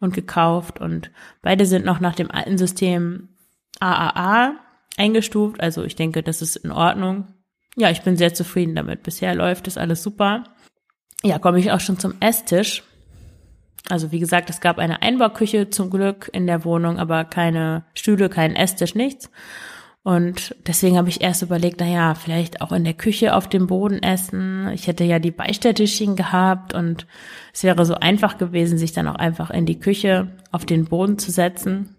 und 0.00 0.14
gekauft. 0.14 0.80
Und 0.80 1.10
beide 1.42 1.66
sind 1.66 1.84
noch 1.84 2.00
nach 2.00 2.14
dem 2.14 2.30
alten 2.30 2.58
System 2.58 3.28
AAA 3.80 4.54
eingestuft. 4.96 5.60
Also 5.60 5.84
ich 5.84 5.94
denke, 5.94 6.22
das 6.22 6.42
ist 6.42 6.56
in 6.56 6.72
Ordnung. 6.72 7.28
Ja, 7.76 7.90
ich 7.90 8.02
bin 8.02 8.16
sehr 8.16 8.34
zufrieden 8.34 8.74
damit. 8.74 9.04
Bisher 9.04 9.34
läuft 9.34 9.68
es 9.68 9.78
alles 9.78 10.02
super. 10.02 10.44
Ja, 11.22 11.38
komme 11.38 11.60
ich 11.60 11.70
auch 11.70 11.80
schon 11.80 11.98
zum 11.98 12.14
Esstisch. 12.20 12.82
Also 13.88 14.12
wie 14.12 14.18
gesagt, 14.18 14.50
es 14.50 14.60
gab 14.60 14.78
eine 14.78 15.02
Einbauküche 15.02 15.70
zum 15.70 15.90
Glück 15.90 16.28
in 16.32 16.46
der 16.46 16.64
Wohnung, 16.64 16.98
aber 16.98 17.24
keine 17.24 17.84
Stühle, 17.94 18.28
kein 18.28 18.54
Esstisch, 18.54 18.94
nichts. 18.94 19.30
Und 20.02 20.54
deswegen 20.66 20.96
habe 20.96 21.08
ich 21.08 21.20
erst 21.20 21.42
überlegt, 21.42 21.80
na 21.80 21.86
ja, 21.86 22.14
vielleicht 22.14 22.60
auch 22.60 22.72
in 22.72 22.84
der 22.84 22.94
Küche 22.94 23.34
auf 23.34 23.48
dem 23.48 23.66
Boden 23.66 24.02
essen. 24.02 24.68
Ich 24.72 24.86
hätte 24.86 25.04
ja 25.04 25.18
die 25.18 25.30
Beistelltischchen 25.30 26.16
gehabt 26.16 26.72
und 26.72 27.06
es 27.52 27.64
wäre 27.64 27.84
so 27.84 27.94
einfach 27.94 28.38
gewesen, 28.38 28.78
sich 28.78 28.92
dann 28.92 29.08
auch 29.08 29.16
einfach 29.16 29.50
in 29.50 29.66
die 29.66 29.80
Küche 29.80 30.28
auf 30.50 30.64
den 30.64 30.86
Boden 30.86 31.18
zu 31.18 31.30
setzen. 31.30 31.96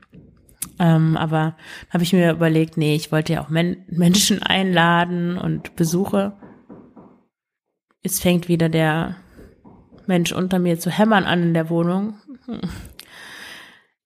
Ähm, 0.79 1.17
aber 1.17 1.55
habe 1.91 2.03
ich 2.03 2.13
mir 2.13 2.31
überlegt, 2.31 2.77
nee, 2.77 2.95
ich 2.95 3.11
wollte 3.11 3.33
ja 3.33 3.43
auch 3.43 3.49
Men 3.49 3.83
Menschen 3.89 4.41
einladen 4.41 5.37
und 5.37 5.75
Besuche. 5.75 6.33
Jetzt 8.01 8.21
fängt 8.21 8.47
wieder 8.47 8.69
der 8.69 9.17
Mensch 10.09 10.33
unter 10.33 10.59
mir 10.59 10.77
zu 10.77 10.89
hämmern 10.89 11.23
an 11.23 11.41
in 11.41 11.53
der 11.53 11.69
Wohnung. 11.69 12.15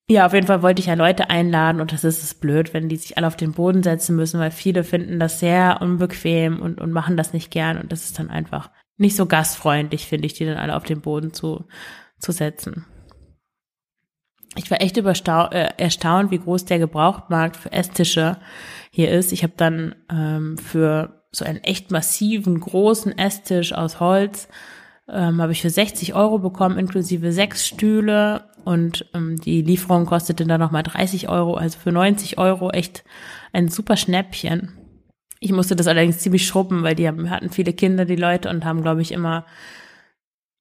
ja, 0.07 0.27
auf 0.27 0.33
jeden 0.33 0.45
Fall 0.45 0.61
wollte 0.61 0.81
ich 0.81 0.85
ja 0.85 0.93
Leute 0.93 1.31
einladen 1.31 1.81
und 1.81 1.91
das 1.91 2.03
ist 2.03 2.21
es 2.21 2.35
blöd, 2.35 2.75
wenn 2.75 2.89
die 2.89 2.97
sich 2.97 3.17
alle 3.17 3.25
auf 3.25 3.37
den 3.37 3.53
Boden 3.53 3.81
setzen 3.81 4.15
müssen, 4.15 4.39
weil 4.39 4.51
viele 4.51 4.83
finden 4.83 5.19
das 5.19 5.39
sehr 5.39 5.81
unbequem 5.81 6.61
und, 6.61 6.79
und 6.79 6.91
machen 6.91 7.17
das 7.17 7.33
nicht 7.33 7.49
gern 7.49 7.79
und 7.79 7.91
das 7.91 8.05
ist 8.05 8.19
dann 8.19 8.29
einfach 8.29 8.69
nicht 8.97 9.15
so 9.15 9.25
gastfreundlich, 9.25 10.05
finde 10.05 10.27
ich, 10.27 10.33
die 10.33 10.45
dann 10.45 10.57
alle 10.57 10.75
auf 10.75 10.83
den 10.83 11.01
Boden 11.01 11.33
zu, 11.33 11.65
zu 12.19 12.31
setzen. 12.31 12.85
Ich 14.55 14.69
war 14.69 14.81
echt 14.81 14.97
äh, 14.97 15.69
erstaunt, 15.77 16.29
wie 16.29 16.37
groß 16.37 16.65
der 16.65 16.77
Gebrauchtmarkt 16.77 17.57
für 17.57 17.71
Esstische 17.71 18.37
hier 18.91 19.09
ist. 19.09 19.31
Ich 19.31 19.41
habe 19.41 19.53
dann 19.57 19.95
ähm, 20.11 20.59
für 20.59 21.23
so 21.31 21.43
einen 21.43 21.63
echt 21.63 21.89
massiven, 21.89 22.59
großen 22.59 23.17
Esstisch 23.17 23.73
aus 23.73 23.99
Holz 23.99 24.47
ähm, 25.09 25.41
habe 25.41 25.51
ich 25.51 25.61
für 25.61 25.69
60 25.69 26.13
Euro 26.13 26.39
bekommen, 26.39 26.77
inklusive 26.77 27.31
sechs 27.31 27.67
Stühle 27.67 28.45
und 28.63 29.05
ähm, 29.13 29.39
die 29.39 29.61
Lieferung 29.61 30.05
kostete 30.05 30.45
dann 30.45 30.59
nochmal 30.59 30.83
30 30.83 31.29
Euro, 31.29 31.55
also 31.55 31.77
für 31.77 31.91
90 31.91 32.37
Euro 32.37 32.69
echt 32.71 33.03
ein 33.51 33.67
super 33.67 33.97
Schnäppchen. 33.97 34.71
Ich 35.39 35.51
musste 35.51 35.75
das 35.75 35.87
allerdings 35.87 36.19
ziemlich 36.19 36.47
schrubben, 36.47 36.83
weil 36.83 36.95
die 36.95 37.07
haben, 37.07 37.29
hatten 37.29 37.49
viele 37.49 37.73
Kinder, 37.73 38.05
die 38.05 38.15
Leute, 38.15 38.49
und 38.49 38.63
haben, 38.63 38.81
glaube 38.81 39.01
ich, 39.01 39.11
immer 39.11 39.45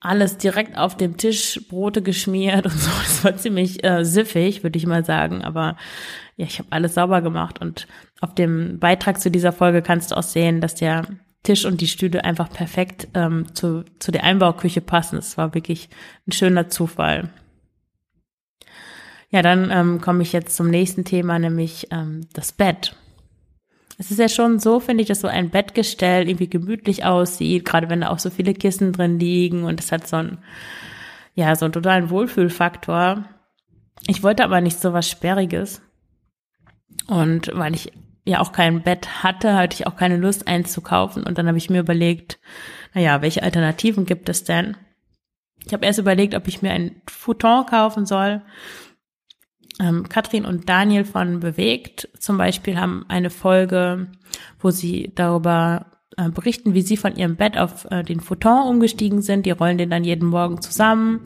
alles 0.00 0.36
direkt 0.36 0.76
auf 0.76 0.96
dem 0.96 1.16
Tisch, 1.16 1.60
Brote 1.68 2.02
geschmiert 2.02 2.66
und 2.66 2.72
so. 2.76 2.90
Das 2.90 3.24
war 3.24 3.36
ziemlich 3.36 3.84
äh, 3.84 4.04
siffig, 4.04 4.64
würde 4.64 4.76
ich 4.76 4.86
mal 4.86 5.04
sagen. 5.04 5.42
Aber 5.42 5.76
ja, 6.36 6.46
ich 6.46 6.58
habe 6.58 6.68
alles 6.70 6.94
sauber 6.94 7.22
gemacht. 7.22 7.60
Und 7.60 7.86
auf 8.20 8.34
dem 8.34 8.80
Beitrag 8.80 9.20
zu 9.20 9.30
dieser 9.30 9.52
Folge 9.52 9.82
kannst 9.82 10.10
du 10.10 10.16
auch 10.16 10.24
sehen, 10.24 10.60
dass 10.60 10.74
der 10.74 11.06
Tisch 11.42 11.64
und 11.64 11.80
die 11.80 11.88
Stühle 11.88 12.24
einfach 12.24 12.50
perfekt 12.50 13.08
ähm, 13.14 13.54
zu, 13.54 13.84
zu 13.98 14.12
der 14.12 14.24
Einbauküche 14.24 14.80
passen. 14.80 15.18
Es 15.18 15.36
war 15.36 15.54
wirklich 15.54 15.88
ein 16.26 16.32
schöner 16.32 16.68
Zufall. 16.68 17.30
Ja, 19.30 19.42
dann 19.42 19.70
ähm, 19.70 20.00
komme 20.00 20.22
ich 20.22 20.32
jetzt 20.32 20.54
zum 20.54 20.68
nächsten 20.68 21.04
Thema, 21.04 21.38
nämlich 21.38 21.88
ähm, 21.90 22.28
das 22.34 22.52
Bett. 22.52 22.94
Es 23.98 24.10
ist 24.10 24.18
ja 24.18 24.28
schon 24.28 24.58
so, 24.58 24.78
finde 24.78 25.02
ich, 25.02 25.08
dass 25.08 25.20
so 25.20 25.28
ein 25.28 25.50
Bettgestell 25.50 26.28
irgendwie 26.28 26.48
gemütlich 26.48 27.04
aussieht, 27.04 27.64
gerade 27.64 27.88
wenn 27.88 28.02
da 28.02 28.10
auch 28.10 28.18
so 28.18 28.30
viele 28.30 28.52
Kissen 28.52 28.92
drin 28.92 29.18
liegen 29.18 29.64
und 29.64 29.80
es 29.80 29.90
hat 29.90 30.06
so 30.06 30.16
ein, 30.16 30.38
ja, 31.34 31.54
so 31.56 31.64
einen 31.64 31.72
totalen 31.72 32.10
Wohlfühlfaktor. 32.10 33.24
Ich 34.06 34.22
wollte 34.22 34.44
aber 34.44 34.60
nicht 34.60 34.80
so 34.80 34.92
was 34.92 35.08
Sperriges. 35.08 35.82
Und 37.06 37.50
weil 37.54 37.74
ich 37.74 37.92
ja 38.24 38.40
auch 38.40 38.52
kein 38.52 38.82
Bett 38.82 39.22
hatte, 39.22 39.54
hatte 39.54 39.74
ich 39.74 39.86
auch 39.86 39.96
keine 39.96 40.16
Lust, 40.16 40.46
eins 40.46 40.72
zu 40.72 40.80
kaufen. 40.80 41.24
Und 41.24 41.38
dann 41.38 41.48
habe 41.48 41.58
ich 41.58 41.70
mir 41.70 41.80
überlegt, 41.80 42.38
naja, 42.94 43.22
welche 43.22 43.42
Alternativen 43.42 44.06
gibt 44.06 44.28
es 44.28 44.44
denn? 44.44 44.76
Ich 45.64 45.72
habe 45.72 45.86
erst 45.86 45.98
überlegt, 45.98 46.34
ob 46.34 46.48
ich 46.48 46.62
mir 46.62 46.72
ein 46.72 47.02
Futon 47.08 47.66
kaufen 47.66 48.06
soll. 48.06 48.42
Ähm, 49.80 50.08
Katrin 50.08 50.44
und 50.44 50.68
Daniel 50.68 51.04
von 51.04 51.40
Bewegt 51.40 52.08
zum 52.18 52.36
Beispiel 52.36 52.78
haben 52.78 53.04
eine 53.08 53.30
Folge, 53.30 54.08
wo 54.60 54.70
sie 54.70 55.12
darüber 55.14 55.86
äh, 56.16 56.28
berichten, 56.28 56.74
wie 56.74 56.82
sie 56.82 56.96
von 56.96 57.16
ihrem 57.16 57.36
Bett 57.36 57.56
auf 57.56 57.86
äh, 57.90 58.02
den 58.02 58.20
Futon 58.20 58.68
umgestiegen 58.68 59.22
sind. 59.22 59.46
Die 59.46 59.50
rollen 59.50 59.78
den 59.78 59.90
dann 59.90 60.04
jeden 60.04 60.28
Morgen 60.28 60.60
zusammen 60.60 61.20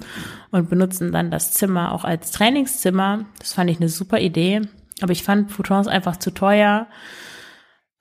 und 0.50 0.70
benutzen 0.70 1.12
dann 1.12 1.30
das 1.30 1.52
Zimmer 1.52 1.92
auch 1.92 2.04
als 2.04 2.30
Trainingszimmer. 2.30 3.26
Das 3.38 3.52
fand 3.52 3.70
ich 3.70 3.78
eine 3.78 3.88
super 3.88 4.20
Idee. 4.20 4.62
Aber 5.02 5.12
ich 5.12 5.22
fand 5.22 5.50
Futons 5.50 5.88
einfach 5.88 6.16
zu 6.16 6.32
teuer. 6.32 6.86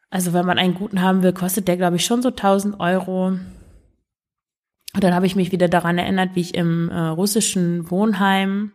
Also 0.10 0.34
wenn 0.34 0.46
man 0.46 0.60
einen 0.60 0.75
guten 0.75 1.02
haben 1.02 1.24
will, 1.24 1.34
kostet 1.34 1.68
der, 1.68 1.78
glaube 1.78 1.98
ich, 1.98 2.06
schon 2.06 2.22
so 2.22 2.30
1000 2.30 2.80
Euro. 2.80 3.28
Und 3.28 5.04
dann 5.04 5.14
habe 5.14 5.25
ich 5.25 5.36
mich 5.36 5.52
wieder 5.52 5.68
daran 5.68 5.98
erinnert, 5.98 6.36
wie 6.36 6.42
ich 6.42 6.56
im 6.56 6.90
äh, 6.90 6.98
russischen 6.98 7.92
Wohnheim, 7.92 8.72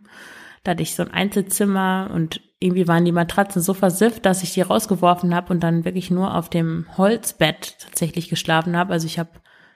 da 0.63 0.73
hatte 0.73 0.83
ich 0.83 0.95
so 0.95 1.03
ein 1.03 1.11
Einzelzimmer 1.11 2.11
und 2.13 2.43
irgendwie 2.59 2.87
waren 2.87 3.07
die 3.07 3.13
Matratzen 3.13 3.63
so 3.63 3.73
versifft, 3.73 4.27
dass 4.27 4.43
ich 4.43 4.53
die 4.53 4.61
rausgeworfen 4.61 5.35
habe 5.35 5.51
und 5.51 5.61
dann 5.61 5.87
wirklich 5.87 6.11
nur 6.11 6.35
auf 6.35 6.51
dem 6.51 6.85
Holzbett 6.99 7.79
tatsächlich 7.81 8.29
geschlafen 8.29 8.77
habe. 8.77 8.93
Also 8.93 9.07
ich 9.07 9.19
habe, 9.19 9.31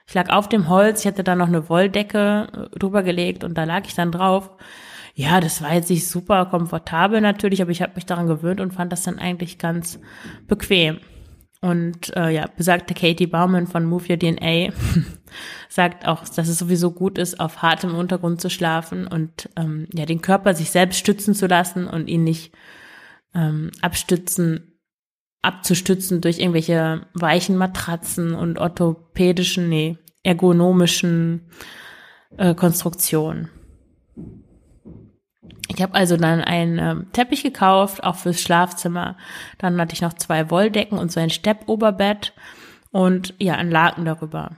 ich 0.05 0.13
lag 0.13 0.29
auf 0.29 0.47
dem 0.47 0.69
Holz, 0.69 0.99
ich 1.01 1.07
hatte 1.07 1.23
da 1.23 1.35
noch 1.35 1.47
eine 1.47 1.67
Wolldecke 1.67 2.69
äh, 2.71 2.77
drüber 2.77 3.01
gelegt 3.01 3.43
und 3.43 3.57
da 3.57 3.63
lag 3.63 3.85
ich 3.87 3.95
dann 3.95 4.11
drauf. 4.11 4.51
Ja, 5.17 5.39
das 5.39 5.61
war 5.61 5.73
jetzt 5.73 5.89
nicht 5.89 6.07
super 6.07 6.45
komfortabel 6.45 7.21
natürlich, 7.21 7.61
aber 7.61 7.71
ich 7.71 7.81
habe 7.81 7.93
mich 7.95 8.05
daran 8.05 8.27
gewöhnt 8.27 8.59
und 8.59 8.73
fand 8.73 8.91
das 8.91 9.03
dann 9.03 9.17
eigentlich 9.17 9.57
ganz 9.57 9.97
bequem. 10.45 10.99
Und 11.61 12.15
äh, 12.17 12.31
ja, 12.31 12.47
besagte 12.57 12.93
Katie 12.93 13.25
Baumann 13.25 13.65
von 13.65 13.85
Move 13.85 14.03
Your 14.09 14.19
DNA 14.19 14.73
sagt 15.69 16.05
auch, 16.05 16.27
dass 16.27 16.49
es 16.49 16.59
sowieso 16.59 16.91
gut 16.91 17.17
ist, 17.17 17.39
auf 17.39 17.61
hartem 17.61 17.95
Untergrund 17.95 18.41
zu 18.41 18.49
schlafen 18.49 19.07
und 19.07 19.49
ähm, 19.55 19.87
ja, 19.93 20.05
den 20.05 20.21
Körper 20.21 20.53
sich 20.53 20.69
selbst 20.69 20.99
stützen 20.99 21.33
zu 21.33 21.47
lassen 21.47 21.87
und 21.87 22.09
ihn 22.09 22.25
nicht 22.25 22.53
ähm, 23.33 23.71
abstützen, 23.81 24.79
abzustützen 25.41 26.19
durch 26.19 26.39
irgendwelche 26.39 27.07
weichen 27.13 27.55
Matratzen 27.55 28.35
und 28.35 28.59
orthopädischen, 28.59 29.69
nee, 29.69 29.97
ergonomischen 30.23 31.49
äh, 32.37 32.53
Konstruktionen. 32.53 33.49
Ich 35.67 35.81
habe 35.81 35.95
also 35.95 36.15
dann 36.17 36.41
einen 36.41 36.79
ähm, 36.79 37.07
Teppich 37.11 37.43
gekauft, 37.43 38.03
auch 38.03 38.15
fürs 38.15 38.41
Schlafzimmer. 38.41 39.17
Dann 39.57 39.79
hatte 39.79 39.93
ich 39.93 40.01
noch 40.01 40.13
zwei 40.13 40.49
Wolldecken 40.49 40.97
und 40.97 41.11
so 41.11 41.19
ein 41.19 41.29
Steppoberbett 41.29 42.33
und 42.91 43.33
ja, 43.39 43.55
ein 43.55 43.71
Laken 43.71 44.05
darüber. 44.05 44.51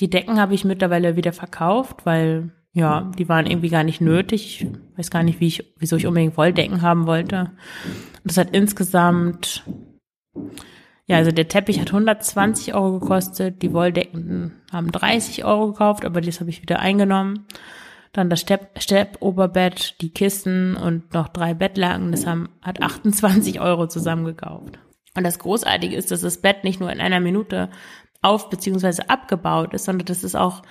Die 0.00 0.10
Decken 0.10 0.40
habe 0.40 0.54
ich 0.54 0.64
mittlerweile 0.64 1.16
wieder 1.16 1.32
verkauft, 1.32 2.04
weil 2.04 2.52
ja, 2.72 3.10
die 3.18 3.28
waren 3.28 3.46
irgendwie 3.46 3.70
gar 3.70 3.84
nicht 3.84 4.02
nötig. 4.02 4.60
Ich 4.60 4.98
weiß 4.98 5.10
gar 5.10 5.22
nicht, 5.22 5.40
wie 5.40 5.46
ich, 5.46 5.64
wieso 5.78 5.96
ich 5.96 6.06
unbedingt 6.06 6.36
Wolldecken 6.36 6.82
haben 6.82 7.06
wollte. 7.06 7.52
Und 8.22 8.24
das 8.24 8.36
hat 8.36 8.50
insgesamt, 8.54 9.64
ja, 11.06 11.16
also 11.16 11.32
der 11.32 11.48
Teppich 11.48 11.80
hat 11.80 11.88
120 11.88 12.74
Euro 12.74 12.98
gekostet, 12.98 13.62
die 13.62 13.72
Wolldecken 13.72 14.52
haben 14.70 14.92
30 14.92 15.46
Euro 15.46 15.68
gekauft, 15.68 16.04
aber 16.04 16.20
das 16.20 16.40
habe 16.40 16.50
ich 16.50 16.60
wieder 16.60 16.78
eingenommen. 16.78 17.46
Dann 18.16 18.30
das 18.30 18.40
Stepp, 18.40 18.80
Steppoberbett, 18.80 20.00
die 20.00 20.08
Kissen 20.08 20.74
und 20.74 21.12
noch 21.12 21.28
drei 21.28 21.52
Bettlaken. 21.52 22.12
Das 22.12 22.26
haben, 22.26 22.48
hat 22.62 22.82
28 22.82 23.60
Euro 23.60 23.88
zusammengekauft. 23.88 24.78
Und 25.14 25.24
das 25.24 25.38
Großartige 25.38 25.94
ist, 25.94 26.10
dass 26.10 26.22
das 26.22 26.40
Bett 26.40 26.64
nicht 26.64 26.80
nur 26.80 26.90
in 26.90 27.02
einer 27.02 27.20
Minute 27.20 27.68
auf 28.22 28.48
bzw. 28.48 29.02
abgebaut 29.08 29.74
ist, 29.74 29.84
sondern 29.84 30.06
das 30.06 30.24
ist 30.24 30.34
auch 30.34 30.62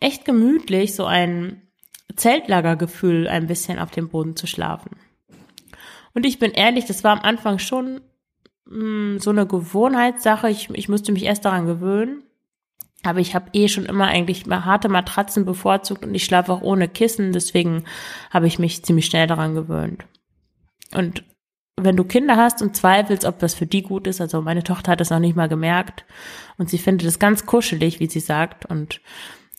echt 0.00 0.24
gemütlich, 0.24 0.94
so 0.94 1.04
ein 1.04 1.60
Zeltlagergefühl 2.16 3.28
ein 3.28 3.46
bisschen 3.46 3.78
auf 3.78 3.90
dem 3.90 4.08
Boden 4.08 4.34
zu 4.34 4.46
schlafen. 4.46 4.96
Und 6.14 6.24
ich 6.24 6.38
bin 6.38 6.52
ehrlich, 6.52 6.86
das 6.86 7.04
war 7.04 7.12
am 7.12 7.22
Anfang 7.22 7.58
schon 7.58 8.00
mh, 8.64 9.16
mm, 9.16 9.18
so 9.18 9.28
eine 9.28 9.46
Gewohnheitssache. 9.46 10.48
Ich, 10.48 10.70
ich 10.70 10.88
musste 10.88 11.12
mich 11.12 11.24
erst 11.24 11.44
daran 11.44 11.66
gewöhnen. 11.66 12.22
Aber 13.04 13.20
ich 13.20 13.34
habe 13.34 13.50
eh 13.52 13.68
schon 13.68 13.86
immer 13.86 14.06
eigentlich 14.06 14.44
harte 14.48 14.88
Matratzen 14.88 15.44
bevorzugt 15.44 16.04
und 16.04 16.14
ich 16.14 16.24
schlafe 16.24 16.52
auch 16.52 16.62
ohne 16.62 16.88
Kissen, 16.88 17.32
deswegen 17.32 17.84
habe 18.30 18.46
ich 18.46 18.58
mich 18.58 18.82
ziemlich 18.82 19.06
schnell 19.06 19.26
daran 19.26 19.54
gewöhnt. 19.54 20.04
Und 20.94 21.22
wenn 21.76 21.96
du 21.96 22.04
Kinder 22.04 22.36
hast 22.36 22.62
und 22.62 22.76
zweifelst, 22.76 23.24
ob 23.24 23.38
das 23.40 23.54
für 23.54 23.66
die 23.66 23.82
gut 23.82 24.06
ist, 24.06 24.20
also 24.20 24.40
meine 24.40 24.62
Tochter 24.62 24.92
hat 24.92 25.00
es 25.00 25.10
noch 25.10 25.18
nicht 25.18 25.36
mal 25.36 25.48
gemerkt 25.48 26.04
und 26.56 26.70
sie 26.70 26.78
findet 26.78 27.06
es 27.06 27.18
ganz 27.18 27.46
kuschelig, 27.46 28.00
wie 28.00 28.08
sie 28.08 28.20
sagt. 28.20 28.64
Und 28.64 29.00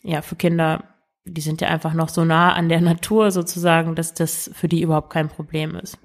ja, 0.02 0.22
für 0.22 0.34
Kinder, 0.34 0.84
die 1.24 1.40
sind 1.40 1.60
ja 1.60 1.68
einfach 1.68 1.94
noch 1.94 2.08
so 2.08 2.24
nah 2.24 2.52
an 2.54 2.68
der 2.68 2.80
Natur 2.80 3.30
sozusagen, 3.30 3.94
dass 3.94 4.14
das 4.14 4.50
für 4.54 4.66
die 4.66 4.82
überhaupt 4.82 5.10
kein 5.10 5.28
Problem 5.28 5.76
ist. 5.76 5.98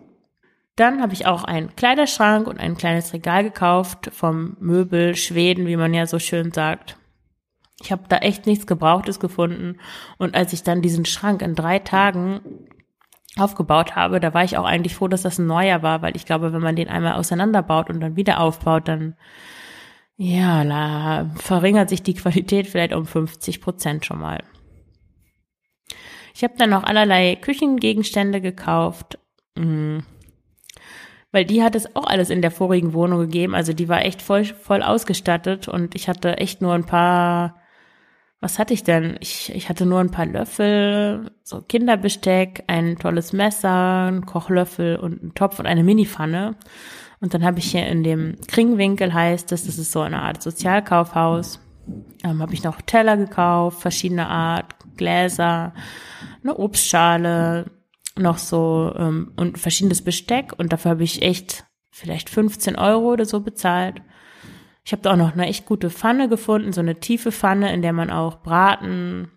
Dann 0.75 1.01
habe 1.01 1.13
ich 1.13 1.25
auch 1.25 1.43
einen 1.43 1.75
Kleiderschrank 1.75 2.47
und 2.47 2.59
ein 2.59 2.77
kleines 2.77 3.13
Regal 3.13 3.43
gekauft 3.43 4.09
vom 4.13 4.57
Möbel 4.59 5.15
Schweden, 5.15 5.65
wie 5.65 5.75
man 5.75 5.93
ja 5.93 6.05
so 6.05 6.19
schön 6.19 6.51
sagt. 6.51 6.97
Ich 7.81 7.91
habe 7.91 8.03
da 8.07 8.17
echt 8.17 8.45
nichts 8.45 8.67
Gebrauchtes 8.67 9.19
gefunden. 9.19 9.79
Und 10.17 10.35
als 10.35 10.53
ich 10.53 10.63
dann 10.63 10.81
diesen 10.81 11.05
Schrank 11.05 11.41
in 11.41 11.55
drei 11.55 11.79
Tagen 11.79 12.41
aufgebaut 13.37 13.95
habe, 13.95 14.19
da 14.19 14.33
war 14.33 14.43
ich 14.43 14.57
auch 14.57 14.65
eigentlich 14.65 14.95
froh, 14.95 15.07
dass 15.07 15.21
das 15.23 15.39
ein 15.39 15.47
neuer 15.47 15.81
war, 15.81 16.01
weil 16.01 16.15
ich 16.15 16.25
glaube, 16.25 16.53
wenn 16.53 16.61
man 16.61 16.75
den 16.75 16.89
einmal 16.89 17.13
auseinanderbaut 17.13 17.89
und 17.89 18.01
dann 18.01 18.15
wieder 18.15 18.39
aufbaut, 18.39 18.87
dann 18.87 19.15
ja, 20.17 20.61
la, 20.61 21.31
verringert 21.35 21.89
sich 21.89 22.03
die 22.03 22.13
Qualität 22.13 22.67
vielleicht 22.67 22.93
um 22.93 23.05
50 23.05 23.61
Prozent 23.61 24.05
schon 24.05 24.19
mal. 24.19 24.43
Ich 26.35 26.43
habe 26.43 26.53
dann 26.57 26.69
noch 26.69 26.83
allerlei 26.83 27.35
Küchengegenstände 27.35 28.41
gekauft, 28.41 29.17
mh, 29.55 29.65
mm, 29.65 30.03
weil 31.31 31.45
die 31.45 31.63
hat 31.63 31.75
es 31.75 31.95
auch 31.95 32.05
alles 32.05 32.29
in 32.29 32.41
der 32.41 32.51
vorigen 32.51 32.93
Wohnung 32.93 33.19
gegeben. 33.19 33.55
Also 33.55 33.73
die 33.73 33.87
war 33.87 34.03
echt 34.03 34.21
voll, 34.21 34.43
voll 34.43 34.83
ausgestattet 34.83 35.67
und 35.67 35.95
ich 35.95 36.09
hatte 36.09 36.37
echt 36.37 36.61
nur 36.61 36.73
ein 36.73 36.85
paar 36.85 37.60
was 38.41 38.57
hatte 38.57 38.73
ich 38.73 38.83
denn? 38.83 39.17
Ich, 39.19 39.53
ich 39.53 39.69
hatte 39.69 39.85
nur 39.85 39.99
ein 39.99 40.09
paar 40.09 40.25
Löffel, 40.25 41.31
so 41.43 41.61
Kinderbesteck, 41.61 42.63
ein 42.65 42.97
tolles 42.97 43.33
Messer, 43.33 44.07
ein 44.07 44.25
Kochlöffel 44.25 44.97
und 44.97 45.21
einen 45.21 45.35
Topf 45.35 45.59
und 45.59 45.67
eine 45.67 45.83
Minipfanne. 45.83 46.55
Und 47.19 47.35
dann 47.35 47.45
habe 47.45 47.59
ich 47.59 47.71
hier 47.71 47.85
in 47.85 48.03
dem 48.03 48.35
Kringwinkel 48.47 49.13
heißt 49.13 49.51
es, 49.51 49.67
das 49.67 49.77
ist 49.77 49.91
so 49.91 50.01
eine 50.01 50.23
Art 50.23 50.41
Sozialkaufhaus, 50.41 51.59
ähm, 52.23 52.41
habe 52.41 52.55
ich 52.55 52.63
noch 52.63 52.81
Teller 52.81 53.15
gekauft, 53.15 53.79
verschiedene 53.79 54.27
Art, 54.27 54.75
Gläser, 54.97 55.73
eine 56.43 56.57
Obstschale, 56.57 57.69
noch 58.17 58.39
so 58.39 58.91
ähm, 58.97 59.33
und 59.37 59.59
verschiedenes 59.59 60.01
Besteck 60.03 60.53
und 60.57 60.73
dafür 60.73 60.91
habe 60.91 61.03
ich 61.03 61.21
echt 61.21 61.65
vielleicht 61.91 62.29
15 62.31 62.75
Euro 62.75 63.13
oder 63.13 63.25
so 63.25 63.41
bezahlt. 63.41 64.01
Ich 64.83 64.91
habe 64.91 65.01
da 65.03 65.11
auch 65.11 65.17
noch 65.17 65.33
eine 65.33 65.47
echt 65.47 65.65
gute 65.65 65.89
Pfanne 65.89 66.27
gefunden, 66.27 66.73
so 66.73 66.81
eine 66.81 66.99
tiefe 66.99 67.31
Pfanne, 67.31 67.73
in 67.73 67.81
der 67.81 67.93
man 67.93 68.09
auch 68.09 68.41
braten 68.41 69.31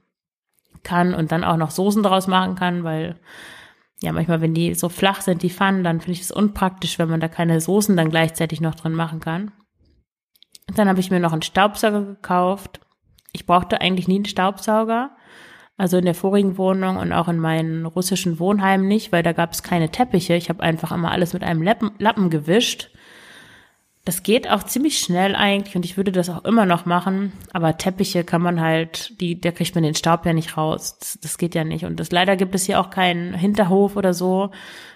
kann 0.83 1.15
und 1.15 1.33
dann 1.33 1.45
auch 1.45 1.57
noch 1.57 1.71
Soßen 1.71 2.03
draus 2.03 2.27
machen 2.27 2.55
kann, 2.55 2.85
weil 2.85 3.21
ja 4.03 4.13
manchmal, 4.13 4.41
wenn 4.41 4.55
die 4.55 4.75
so 4.75 4.89
flach 4.89 5.21
sind, 5.21 5.43
die 5.43 5.51
Pfannen, 5.51 5.85
dann 5.85 6.01
finde 6.01 6.13
ich 6.13 6.23
es 6.23 6.31
unpraktisch, 6.31 6.99
wenn 6.99 7.09
man 7.09 7.21
da 7.21 7.29
keine 7.29 7.61
Soßen 7.61 7.97
dann 7.97 8.11
gleichzeitig 8.11 8.61
noch 8.61 8.75
drin 8.75 8.95
machen 8.95 9.21
kann. 9.21 9.53
Dann 10.75 10.89
habe 10.89 11.01
ich 11.01 11.11
mir 11.11 11.21
noch 11.21 11.33
einen 11.33 11.43
Staubsauger 11.43 12.03
gekauft. 12.03 12.81
Ich 13.33 13.47
brauchte 13.47 13.81
eigentlich 13.81 14.09
nie 14.09 14.17
einen 14.17 14.25
Staubsauger. 14.25 15.11
Also 15.77 15.97
in 15.97 16.05
der 16.05 16.15
vorigen 16.15 16.57
Wohnung 16.57 16.97
und 16.99 17.13
auch 17.13 17.27
in 17.27 17.41
meinen 17.41 17.85
russischen 17.85 18.39
Wohnheimen 18.39 18.87
nicht, 18.87 19.11
weil 19.11 19.25
da 19.25 19.33
gab 19.33 19.53
es 19.53 19.65
keine 19.65 19.91
Teppiche. 19.91 20.35
Ich 20.35 20.49
habe 20.49 20.63
einfach 20.63 20.93
immer 20.93 21.11
alles 21.11 21.33
mit 21.33 21.43
einem 21.43 21.63
Lappen, 21.63 21.91
Lappen 21.99 22.31
gewischt. 22.31 22.91
Das 24.07 24.23
geht 24.23 24.51
auch 24.51 24.63
ziemlich 24.65 24.99
schnell 24.99 25.35
eigentlich 25.35 25.77
und 25.77 25.85
ich 25.87 25.97
würde 25.97 26.13
das 26.13 26.29
auch 26.29 26.45
immer 26.45 26.67
noch 26.67 26.85
machen. 26.85 27.33
Aber 27.55 27.79
Teppiche 27.79 28.23
kann 28.23 28.43
man 28.43 28.61
halt, 28.61 29.19
die, 29.21 29.41
da 29.41 29.51
kriegt 29.51 29.75
man 29.75 29.83
den 29.83 29.95
Staub 29.95 30.27
ja 30.27 30.35
nicht 30.35 30.59
raus. 30.59 30.99
Das, 30.99 31.19
das 31.23 31.39
geht 31.39 31.55
ja 31.55 31.65
nicht. 31.65 31.87
Und 31.87 31.99
das 31.99 32.13
leider 32.13 32.37
gibt 32.37 32.55
es 32.55 32.67
hier 32.67 32.81
auch 32.81 32.91
keinen 32.91 33.33
Hinterhof 33.33 33.97
oder 33.97 34.13
so 34.13 34.51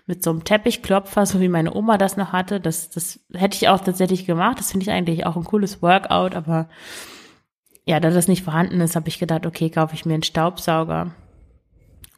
mit 0.07 0.23
so 0.23 0.31
einem 0.31 0.45
Teppichklopfer, 0.45 1.25
so 1.25 1.41
wie 1.41 1.49
meine 1.49 1.75
Oma 1.75 1.97
das 1.97 2.19
noch 2.19 2.33
hatte. 2.33 2.61
Das, 2.61 2.91
das 2.91 3.21
hätte 3.33 3.57
ich 3.57 3.69
auch 3.69 3.81
tatsächlich 3.81 4.27
gemacht. 4.27 4.59
Das 4.59 4.73
finde 4.73 4.85
ich 4.85 4.91
eigentlich 4.91 5.25
auch 5.25 5.37
ein 5.37 5.45
cooles 5.45 5.81
Workout, 5.81 6.35
aber 6.35 6.69
ja, 7.87 8.00
da 8.00 8.11
das 8.11 8.29
nicht 8.29 8.45
vorhanden 8.45 8.83
ist, 8.83 8.95
habe 8.95 9.09
ich 9.09 9.19
gedacht, 9.19 9.47
okay, 9.47 9.71
kaufe 9.71 9.95
ich 9.95 10.05
mir 10.05 10.12
einen 10.12 10.23
Staubsauger. 10.23 11.15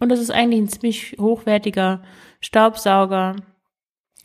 Und 0.01 0.09
das 0.09 0.19
ist 0.19 0.33
eigentlich 0.33 0.61
ein 0.61 0.69
ziemlich 0.69 1.17
hochwertiger 1.21 2.03
Staubsauger. 2.41 3.37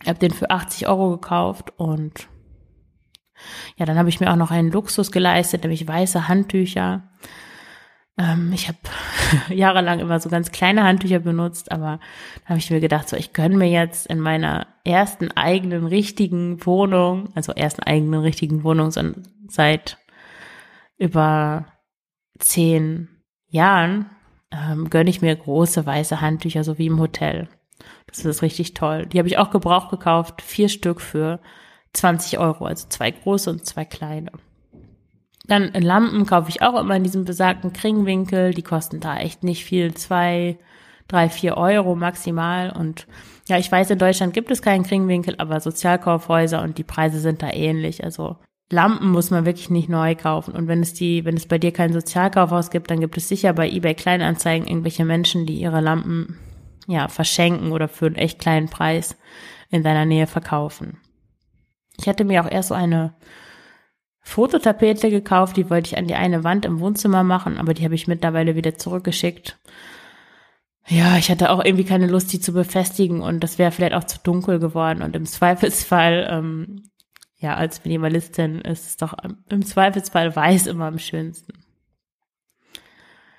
Ich 0.01 0.09
habe 0.09 0.17
den 0.17 0.31
für 0.31 0.49
80 0.49 0.87
Euro 0.87 1.11
gekauft 1.11 1.73
und 1.77 2.27
ja, 3.77 3.85
dann 3.85 3.97
habe 3.97 4.09
ich 4.09 4.19
mir 4.19 4.31
auch 4.31 4.37
noch 4.37 4.51
einen 4.51 4.71
Luxus 4.71 5.11
geleistet, 5.11 5.63
nämlich 5.63 5.87
weiße 5.87 6.27
Handtücher. 6.27 7.03
Ähm, 8.17 8.51
ich 8.53 8.67
habe 8.67 8.77
jahrelang 9.53 9.99
immer 9.99 10.19
so 10.19 10.29
ganz 10.29 10.51
kleine 10.51 10.83
Handtücher 10.83 11.19
benutzt, 11.19 11.71
aber 11.71 11.99
da 12.43 12.49
habe 12.49 12.59
ich 12.59 12.69
mir 12.71 12.79
gedacht, 12.79 13.09
so 13.09 13.17
ich 13.17 13.33
gönne 13.33 13.57
mir 13.57 13.69
jetzt 13.69 14.07
in 14.07 14.19
meiner 14.19 14.67
ersten 14.83 15.31
eigenen 15.31 15.85
richtigen 15.85 16.65
Wohnung, 16.65 17.29
also 17.35 17.51
ersten 17.51 17.83
eigenen 17.83 18.21
richtigen 18.21 18.63
Wohnung 18.63 18.91
seit 19.47 19.97
über 20.97 21.65
zehn 22.39 23.09
Jahren 23.47 24.09
ähm, 24.51 24.89
gönne 24.89 25.09
ich 25.09 25.21
mir 25.21 25.35
große 25.35 25.85
weiße 25.85 26.21
Handtücher, 26.21 26.63
so 26.63 26.77
wie 26.77 26.87
im 26.87 26.99
Hotel. 26.99 27.49
Das 28.07 28.23
ist 28.23 28.41
richtig 28.41 28.73
toll. 28.73 29.05
Die 29.05 29.17
habe 29.17 29.27
ich 29.27 29.37
auch 29.37 29.49
gebraucht 29.49 29.89
gekauft, 29.89 30.41
vier 30.41 30.69
Stück 30.69 31.01
für 31.01 31.39
20 31.95 32.39
Euro, 32.39 32.65
also 32.65 32.87
zwei 32.89 33.11
große 33.11 33.49
und 33.49 33.65
zwei 33.65 33.85
kleine. 33.85 34.31
Dann 35.47 35.73
Lampen 35.73 36.25
kaufe 36.25 36.49
ich 36.49 36.61
auch 36.61 36.79
immer 36.79 36.95
in 36.95 37.03
diesem 37.03 37.25
besagten 37.25 37.73
Kringwinkel. 37.73 38.53
Die 38.53 38.63
kosten 38.63 38.99
da 38.99 39.17
echt 39.17 39.43
nicht 39.43 39.63
viel, 39.63 39.93
zwei, 39.93 40.57
drei, 41.07 41.29
vier 41.29 41.57
Euro 41.57 41.95
maximal. 41.95 42.71
Und 42.71 43.07
ja, 43.47 43.57
ich 43.57 43.71
weiß, 43.71 43.91
in 43.91 43.99
Deutschland 43.99 44.33
gibt 44.33 44.49
es 44.49 44.61
keinen 44.61 44.83
Kringwinkel, 44.83 45.35
aber 45.37 45.59
Sozialkaufhäuser 45.59 46.61
und 46.63 46.77
die 46.77 46.83
Preise 46.83 47.19
sind 47.19 47.43
da 47.43 47.51
ähnlich. 47.51 48.03
Also 48.03 48.37
Lampen 48.71 49.11
muss 49.11 49.29
man 49.29 49.45
wirklich 49.45 49.69
nicht 49.69 49.89
neu 49.89 50.15
kaufen. 50.15 50.55
Und 50.55 50.67
wenn 50.67 50.81
es 50.81 50.93
die, 50.93 51.25
wenn 51.25 51.37
es 51.37 51.45
bei 51.45 51.59
dir 51.59 51.71
kein 51.71 51.93
Sozialkaufhaus 51.93 52.71
gibt, 52.71 52.89
dann 52.89 52.99
gibt 52.99 53.17
es 53.17 53.27
sicher 53.27 53.53
bei 53.53 53.69
eBay 53.69 53.93
Kleinanzeigen 53.93 54.67
irgendwelche 54.67 55.05
Menschen, 55.05 55.45
die 55.45 55.59
ihre 55.59 55.81
Lampen 55.81 56.39
ja 56.87 57.07
verschenken 57.07 57.71
oder 57.71 57.87
für 57.87 58.07
einen 58.07 58.15
echt 58.15 58.39
kleinen 58.39 58.69
Preis 58.69 59.15
in 59.69 59.83
deiner 59.83 60.05
Nähe 60.05 60.27
verkaufen. 60.27 60.97
Ich 61.99 62.07
hatte 62.07 62.23
mir 62.23 62.43
auch 62.43 62.51
erst 62.51 62.69
so 62.69 62.75
eine 62.75 63.13
Fototapete 64.21 65.09
gekauft, 65.09 65.57
die 65.57 65.69
wollte 65.69 65.87
ich 65.87 65.97
an 65.97 66.07
die 66.07 66.15
eine 66.15 66.43
Wand 66.43 66.65
im 66.65 66.79
Wohnzimmer 66.79 67.23
machen, 67.23 67.57
aber 67.57 67.73
die 67.73 67.83
habe 67.83 67.95
ich 67.95 68.07
mittlerweile 68.07 68.55
wieder 68.55 68.75
zurückgeschickt. 68.75 69.57
Ja, 70.87 71.17
ich 71.17 71.31
hatte 71.31 71.51
auch 71.51 71.63
irgendwie 71.63 71.85
keine 71.85 72.07
Lust, 72.07 72.31
die 72.33 72.39
zu 72.39 72.53
befestigen 72.53 73.21
und 73.21 73.43
das 73.43 73.57
wäre 73.57 73.71
vielleicht 73.71 73.93
auch 73.93 74.03
zu 74.03 74.19
dunkel 74.23 74.59
geworden 74.59 75.01
und 75.01 75.15
im 75.15 75.25
Zweifelsfall 75.25 76.27
ähm, 76.29 76.83
ja, 77.37 77.55
als 77.55 77.83
Minimalistin 77.83 78.61
ist 78.61 78.87
es 78.87 78.97
doch 78.97 79.13
im 79.49 79.65
Zweifelsfall 79.65 80.35
weiß 80.35 80.67
immer 80.67 80.85
am 80.85 80.99
schönsten. 80.99 81.53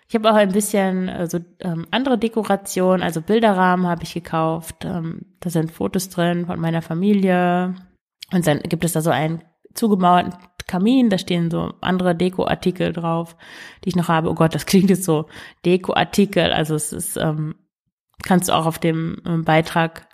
Ich 0.09 0.15
habe 0.15 0.31
auch 0.31 0.37
ein 0.37 0.53
bisschen 0.53 1.09
also, 1.09 1.41
ähm, 1.59 1.87
andere 1.91 2.17
Dekoration, 2.17 3.03
also 3.03 3.21
Bilderrahmen 3.21 3.87
habe 3.87 4.05
ich 4.05 4.15
gekauft. 4.15 4.85
Ähm, 4.85 5.23
da 5.41 5.51
sind 5.51 5.73
Fotos 5.73 6.09
drin 6.09 6.47
von 6.47 6.61
meiner 6.61 6.83
Familie. 6.83 7.75
Und 8.33 8.47
dann 8.47 8.61
gibt 8.61 8.85
es 8.85 8.93
da 8.93 9.01
so 9.01 9.11
einen 9.11 9.43
zugemauerten 9.75 10.35
Kamin, 10.67 11.11
da 11.11 11.19
stehen 11.19 11.51
so 11.51 11.75
andere 11.81 12.17
Dekoartikel 12.17 12.93
drauf, 12.93 13.37
die 13.85 13.91
ich 13.91 13.97
noch 13.97 14.09
habe. 14.09 14.29
Oh 14.31 14.35
Gott, 14.35 14.55
das 14.55 14.67
klingt 14.67 14.91
jetzt 14.91 15.05
so 15.05 15.27
Dekoartikel. 15.65 16.53
Also 16.53 16.75
es 16.75 16.93
ist, 16.93 17.17
ähm, 17.17 17.55
kannst 18.25 18.49
du 18.49 18.53
auch 18.53 18.67
auf 18.67 18.79
dem 18.79 19.23
ähm, 19.25 19.45
Beitrag 19.45 20.09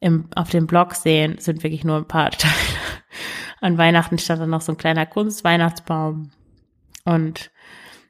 im, 0.00 0.28
auf 0.34 0.48
dem 0.48 0.66
Blog 0.66 0.94
sehen, 0.94 1.36
sind 1.38 1.62
wirklich 1.62 1.84
nur 1.84 1.96
ein 1.96 2.08
paar 2.08 2.30
Teile. 2.32 2.54
An 3.60 3.78
Weihnachten 3.78 4.18
stand 4.18 4.40
da 4.40 4.46
noch 4.46 4.62
so 4.62 4.72
ein 4.72 4.78
kleiner 4.78 5.06
Kunstweihnachtsbaum. 5.06 6.30
Und 7.04 7.50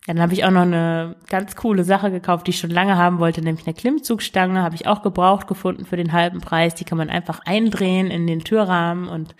dann 0.06 0.20
habe 0.20 0.32
ich 0.32 0.44
auch 0.44 0.50
noch 0.50 0.62
eine 0.62 1.16
ganz 1.28 1.54
coole 1.54 1.84
Sache 1.84 2.10
gekauft, 2.10 2.46
die 2.46 2.50
ich 2.50 2.58
schon 2.58 2.70
lange 2.70 2.96
haben 2.96 3.20
wollte, 3.20 3.40
nämlich 3.40 3.66
eine 3.66 3.74
Klimmzugstange. 3.74 4.62
Habe 4.62 4.74
ich 4.74 4.86
auch 4.86 5.02
gebraucht 5.02 5.46
gefunden 5.46 5.84
für 5.84 5.96
den 5.96 6.12
halben 6.12 6.40
Preis. 6.40 6.74
Die 6.74 6.84
kann 6.84 6.98
man 6.98 7.08
einfach 7.08 7.40
eindrehen 7.44 8.10
in 8.10 8.26
den 8.26 8.40
Türrahmen 8.40 9.08
und 9.08 9.36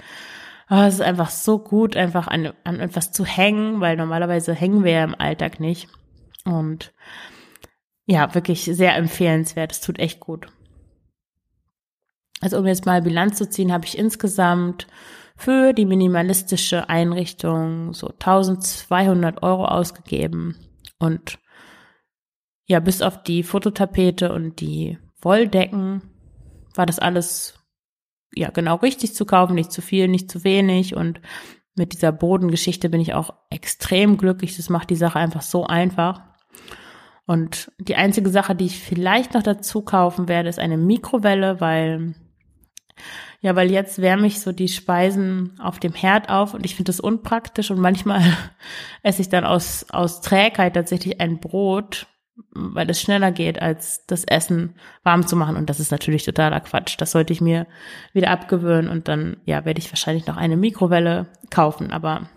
oh, 0.71 0.77
es 0.77 0.95
ist 0.95 1.01
einfach 1.01 1.31
so 1.31 1.59
gut, 1.59 1.97
einfach 1.97 2.29
an, 2.29 2.53
an 2.63 2.79
etwas 2.79 3.11
zu 3.11 3.25
hängen, 3.25 3.81
weil 3.81 3.97
normalerweise 3.97 4.55
hängen 4.55 4.85
wir 4.85 4.93
ja 4.93 5.05
im 5.05 5.21
Alltag 5.21 5.59
nicht. 5.59 5.89
Und 6.45 6.93
ja, 8.07 8.35
wirklich 8.35 8.65
sehr 8.65 8.97
empfehlenswert. 8.97 9.73
Es 9.73 9.81
tut 9.81 9.99
echt 9.99 10.21
gut. 10.21 10.47
Also 12.41 12.59
um 12.59 12.67
jetzt 12.67 12.87
mal 12.87 13.03
Bilanz 13.03 13.37
zu 13.37 13.49
ziehen, 13.49 13.73
habe 13.73 13.87
ich 13.87 13.99
insgesamt 13.99 14.87
für 15.37 15.73
die 15.73 15.87
minimalistische 15.87 16.89
Einrichtung 16.89 17.95
so 17.95 18.09
1200 18.09 19.43
Euro 19.43 19.65
ausgegeben 19.67 20.57
und 20.99 21.39
ja, 22.67 22.81
bis 22.81 23.03
auf 23.03 23.23
die 23.23 23.43
Fototapete 23.43 24.33
und 24.33 24.61
die 24.61 24.99
Wolldecken 25.21 26.03
war 26.75 26.87
das 26.87 26.99
alles 26.99 27.59
ja 28.35 28.51
genau 28.51 28.77
richtig 28.77 29.15
zu 29.15 29.27
kaufen, 29.27 29.55
nicht 29.55 29.73
zu 29.73 29.83
viel, 29.83 30.09
nicht 30.09 30.31
zu 30.31 30.45
wenig 30.45 30.97
und 30.97 31.21
mit 31.75 31.93
dieser 31.93 32.13
Bodengeschichte 32.13 32.89
bin 32.89 33.01
ich 33.01 33.15
auch 33.15 33.35
extrem 33.51 34.19
glücklich. 34.19 34.57
Das 34.57 34.69
macht 34.69 34.91
die 34.91 34.97
Sache 34.97 35.19
einfach 35.19 35.43
so 35.43 35.67
einfach. 35.67 36.21
Und 37.25 37.73
die 37.79 37.97
einzige 37.97 38.31
Sache, 38.31 38.55
die 38.55 38.67
ich 38.67 38.79
vielleicht 38.81 39.35
noch 39.35 39.43
dazu 39.43 39.83
kaufen 39.83 40.29
werde, 40.29 40.49
ist 40.49 40.59
eine 40.59 40.77
Mikrowelle, 40.77 41.61
weil 41.61 42.15
ja, 43.43 43.55
weil 43.57 43.73
jetzt 43.73 44.01
wärme 44.01 44.29
ich 44.29 44.41
so 44.41 44.53
die 44.53 44.69
Speisen 44.69 45.59
auf 45.61 45.81
dem 45.81 45.95
Herd 45.95 46.31
auf 46.31 46.55
und 46.55 46.65
ich 46.65 46.77
finde 46.77 46.91
das 46.91 47.01
unpraktisch 47.01 47.73
und 47.73 47.81
manchmal 47.81 48.23
esse 49.03 49.21
ich 49.21 49.29
dann 49.29 49.45
aus, 49.45 49.85
aus 49.91 50.21
Trägheit 50.21 50.75
tatsächlich 50.75 51.21
ein 51.21 51.41
Brot, 51.41 52.07
weil 52.53 52.89
es 52.89 53.01
schneller 53.01 53.33
geht, 53.33 53.61
als 53.61 54.07
das 54.07 54.23
Essen 54.23 54.77
warm 55.03 55.27
zu 55.27 55.35
machen. 55.35 55.57
Und 55.57 55.69
das 55.69 55.81
ist 55.81 55.91
natürlich 55.91 56.25
totaler 56.25 56.61
Quatsch. 56.61 56.95
Das 56.99 57.11
sollte 57.11 57.33
ich 57.33 57.41
mir 57.41 57.67
wieder 58.13 58.31
abgewöhnen 58.31 58.89
und 58.89 59.09
dann, 59.09 59.39
ja, 59.45 59.65
werde 59.65 59.81
ich 59.81 59.91
wahrscheinlich 59.91 60.27
noch 60.27 60.37
eine 60.37 60.57
Mikrowelle 60.57 61.27
kaufen. 61.51 61.91
Aber 61.91 62.29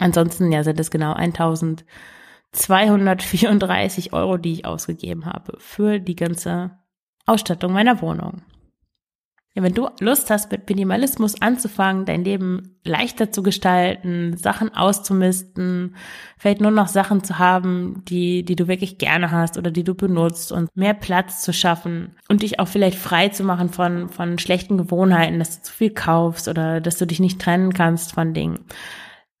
ansonsten, 0.00 0.50
ja, 0.50 0.64
sind 0.64 0.80
es 0.80 0.90
genau 0.90 1.12
1234 1.12 4.12
Euro, 4.12 4.36
die 4.36 4.54
ich 4.54 4.66
ausgegeben 4.66 5.26
habe 5.26 5.54
für 5.58 6.00
die 6.00 6.16
ganze 6.16 6.72
Ausstattung 7.24 7.72
meiner 7.72 8.02
Wohnung. 8.02 8.42
Ja, 9.56 9.62
wenn 9.62 9.72
du 9.72 9.88
Lust 10.00 10.30
hast, 10.30 10.50
mit 10.50 10.68
Minimalismus 10.68 11.40
anzufangen, 11.40 12.06
dein 12.06 12.24
Leben 12.24 12.76
leichter 12.84 13.30
zu 13.30 13.44
gestalten, 13.44 14.36
Sachen 14.36 14.74
auszumisten, 14.74 15.94
vielleicht 16.36 16.60
nur 16.60 16.72
noch 16.72 16.88
Sachen 16.88 17.22
zu 17.22 17.38
haben, 17.38 18.02
die, 18.08 18.44
die 18.44 18.56
du 18.56 18.66
wirklich 18.66 18.98
gerne 18.98 19.30
hast 19.30 19.56
oder 19.56 19.70
die 19.70 19.84
du 19.84 19.94
benutzt 19.94 20.50
und 20.50 20.76
mehr 20.76 20.94
Platz 20.94 21.42
zu 21.42 21.52
schaffen 21.52 22.16
und 22.28 22.42
dich 22.42 22.58
auch 22.58 22.66
vielleicht 22.66 22.98
frei 22.98 23.28
zu 23.28 23.44
machen 23.44 23.68
von, 23.68 24.08
von 24.08 24.40
schlechten 24.40 24.76
Gewohnheiten, 24.76 25.38
dass 25.38 25.58
du 25.58 25.62
zu 25.62 25.72
viel 25.72 25.90
kaufst 25.90 26.48
oder 26.48 26.80
dass 26.80 26.98
du 26.98 27.06
dich 27.06 27.20
nicht 27.20 27.40
trennen 27.40 27.72
kannst 27.72 28.12
von 28.12 28.34
Dingen 28.34 28.64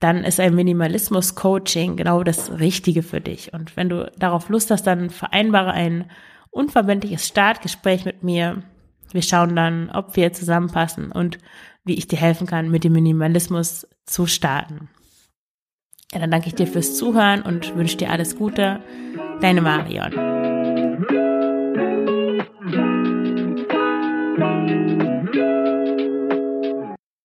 dann 0.00 0.22
ist 0.22 0.38
ein 0.38 0.54
Minimalismus-Coaching 0.54 1.96
genau 1.96 2.24
das 2.24 2.58
Richtige 2.58 3.02
für 3.02 3.22
dich. 3.22 3.54
Und 3.54 3.74
wenn 3.74 3.88
du 3.88 4.12
darauf 4.18 4.50
Lust 4.50 4.70
hast, 4.70 4.86
dann 4.86 5.08
vereinbare 5.08 5.72
ein 5.72 6.10
unverbindliches 6.50 7.26
Startgespräch 7.26 8.04
mit 8.04 8.22
mir 8.22 8.62
wir 9.14 9.22
schauen 9.22 9.56
dann, 9.56 9.90
ob 9.90 10.16
wir 10.16 10.32
zusammenpassen 10.32 11.12
und 11.12 11.38
wie 11.84 11.94
ich 11.94 12.08
dir 12.08 12.18
helfen 12.18 12.46
kann, 12.46 12.70
mit 12.70 12.84
dem 12.84 12.92
Minimalismus 12.92 13.86
zu 14.04 14.26
starten. 14.26 14.88
Ja, 16.12 16.20
dann 16.20 16.30
danke 16.30 16.48
ich 16.48 16.54
dir 16.54 16.66
fürs 16.66 16.96
Zuhören 16.96 17.42
und 17.42 17.76
wünsche 17.76 17.96
dir 17.96 18.10
alles 18.10 18.36
Gute. 18.36 18.80
Deine 19.40 19.60
Marion. 19.60 20.43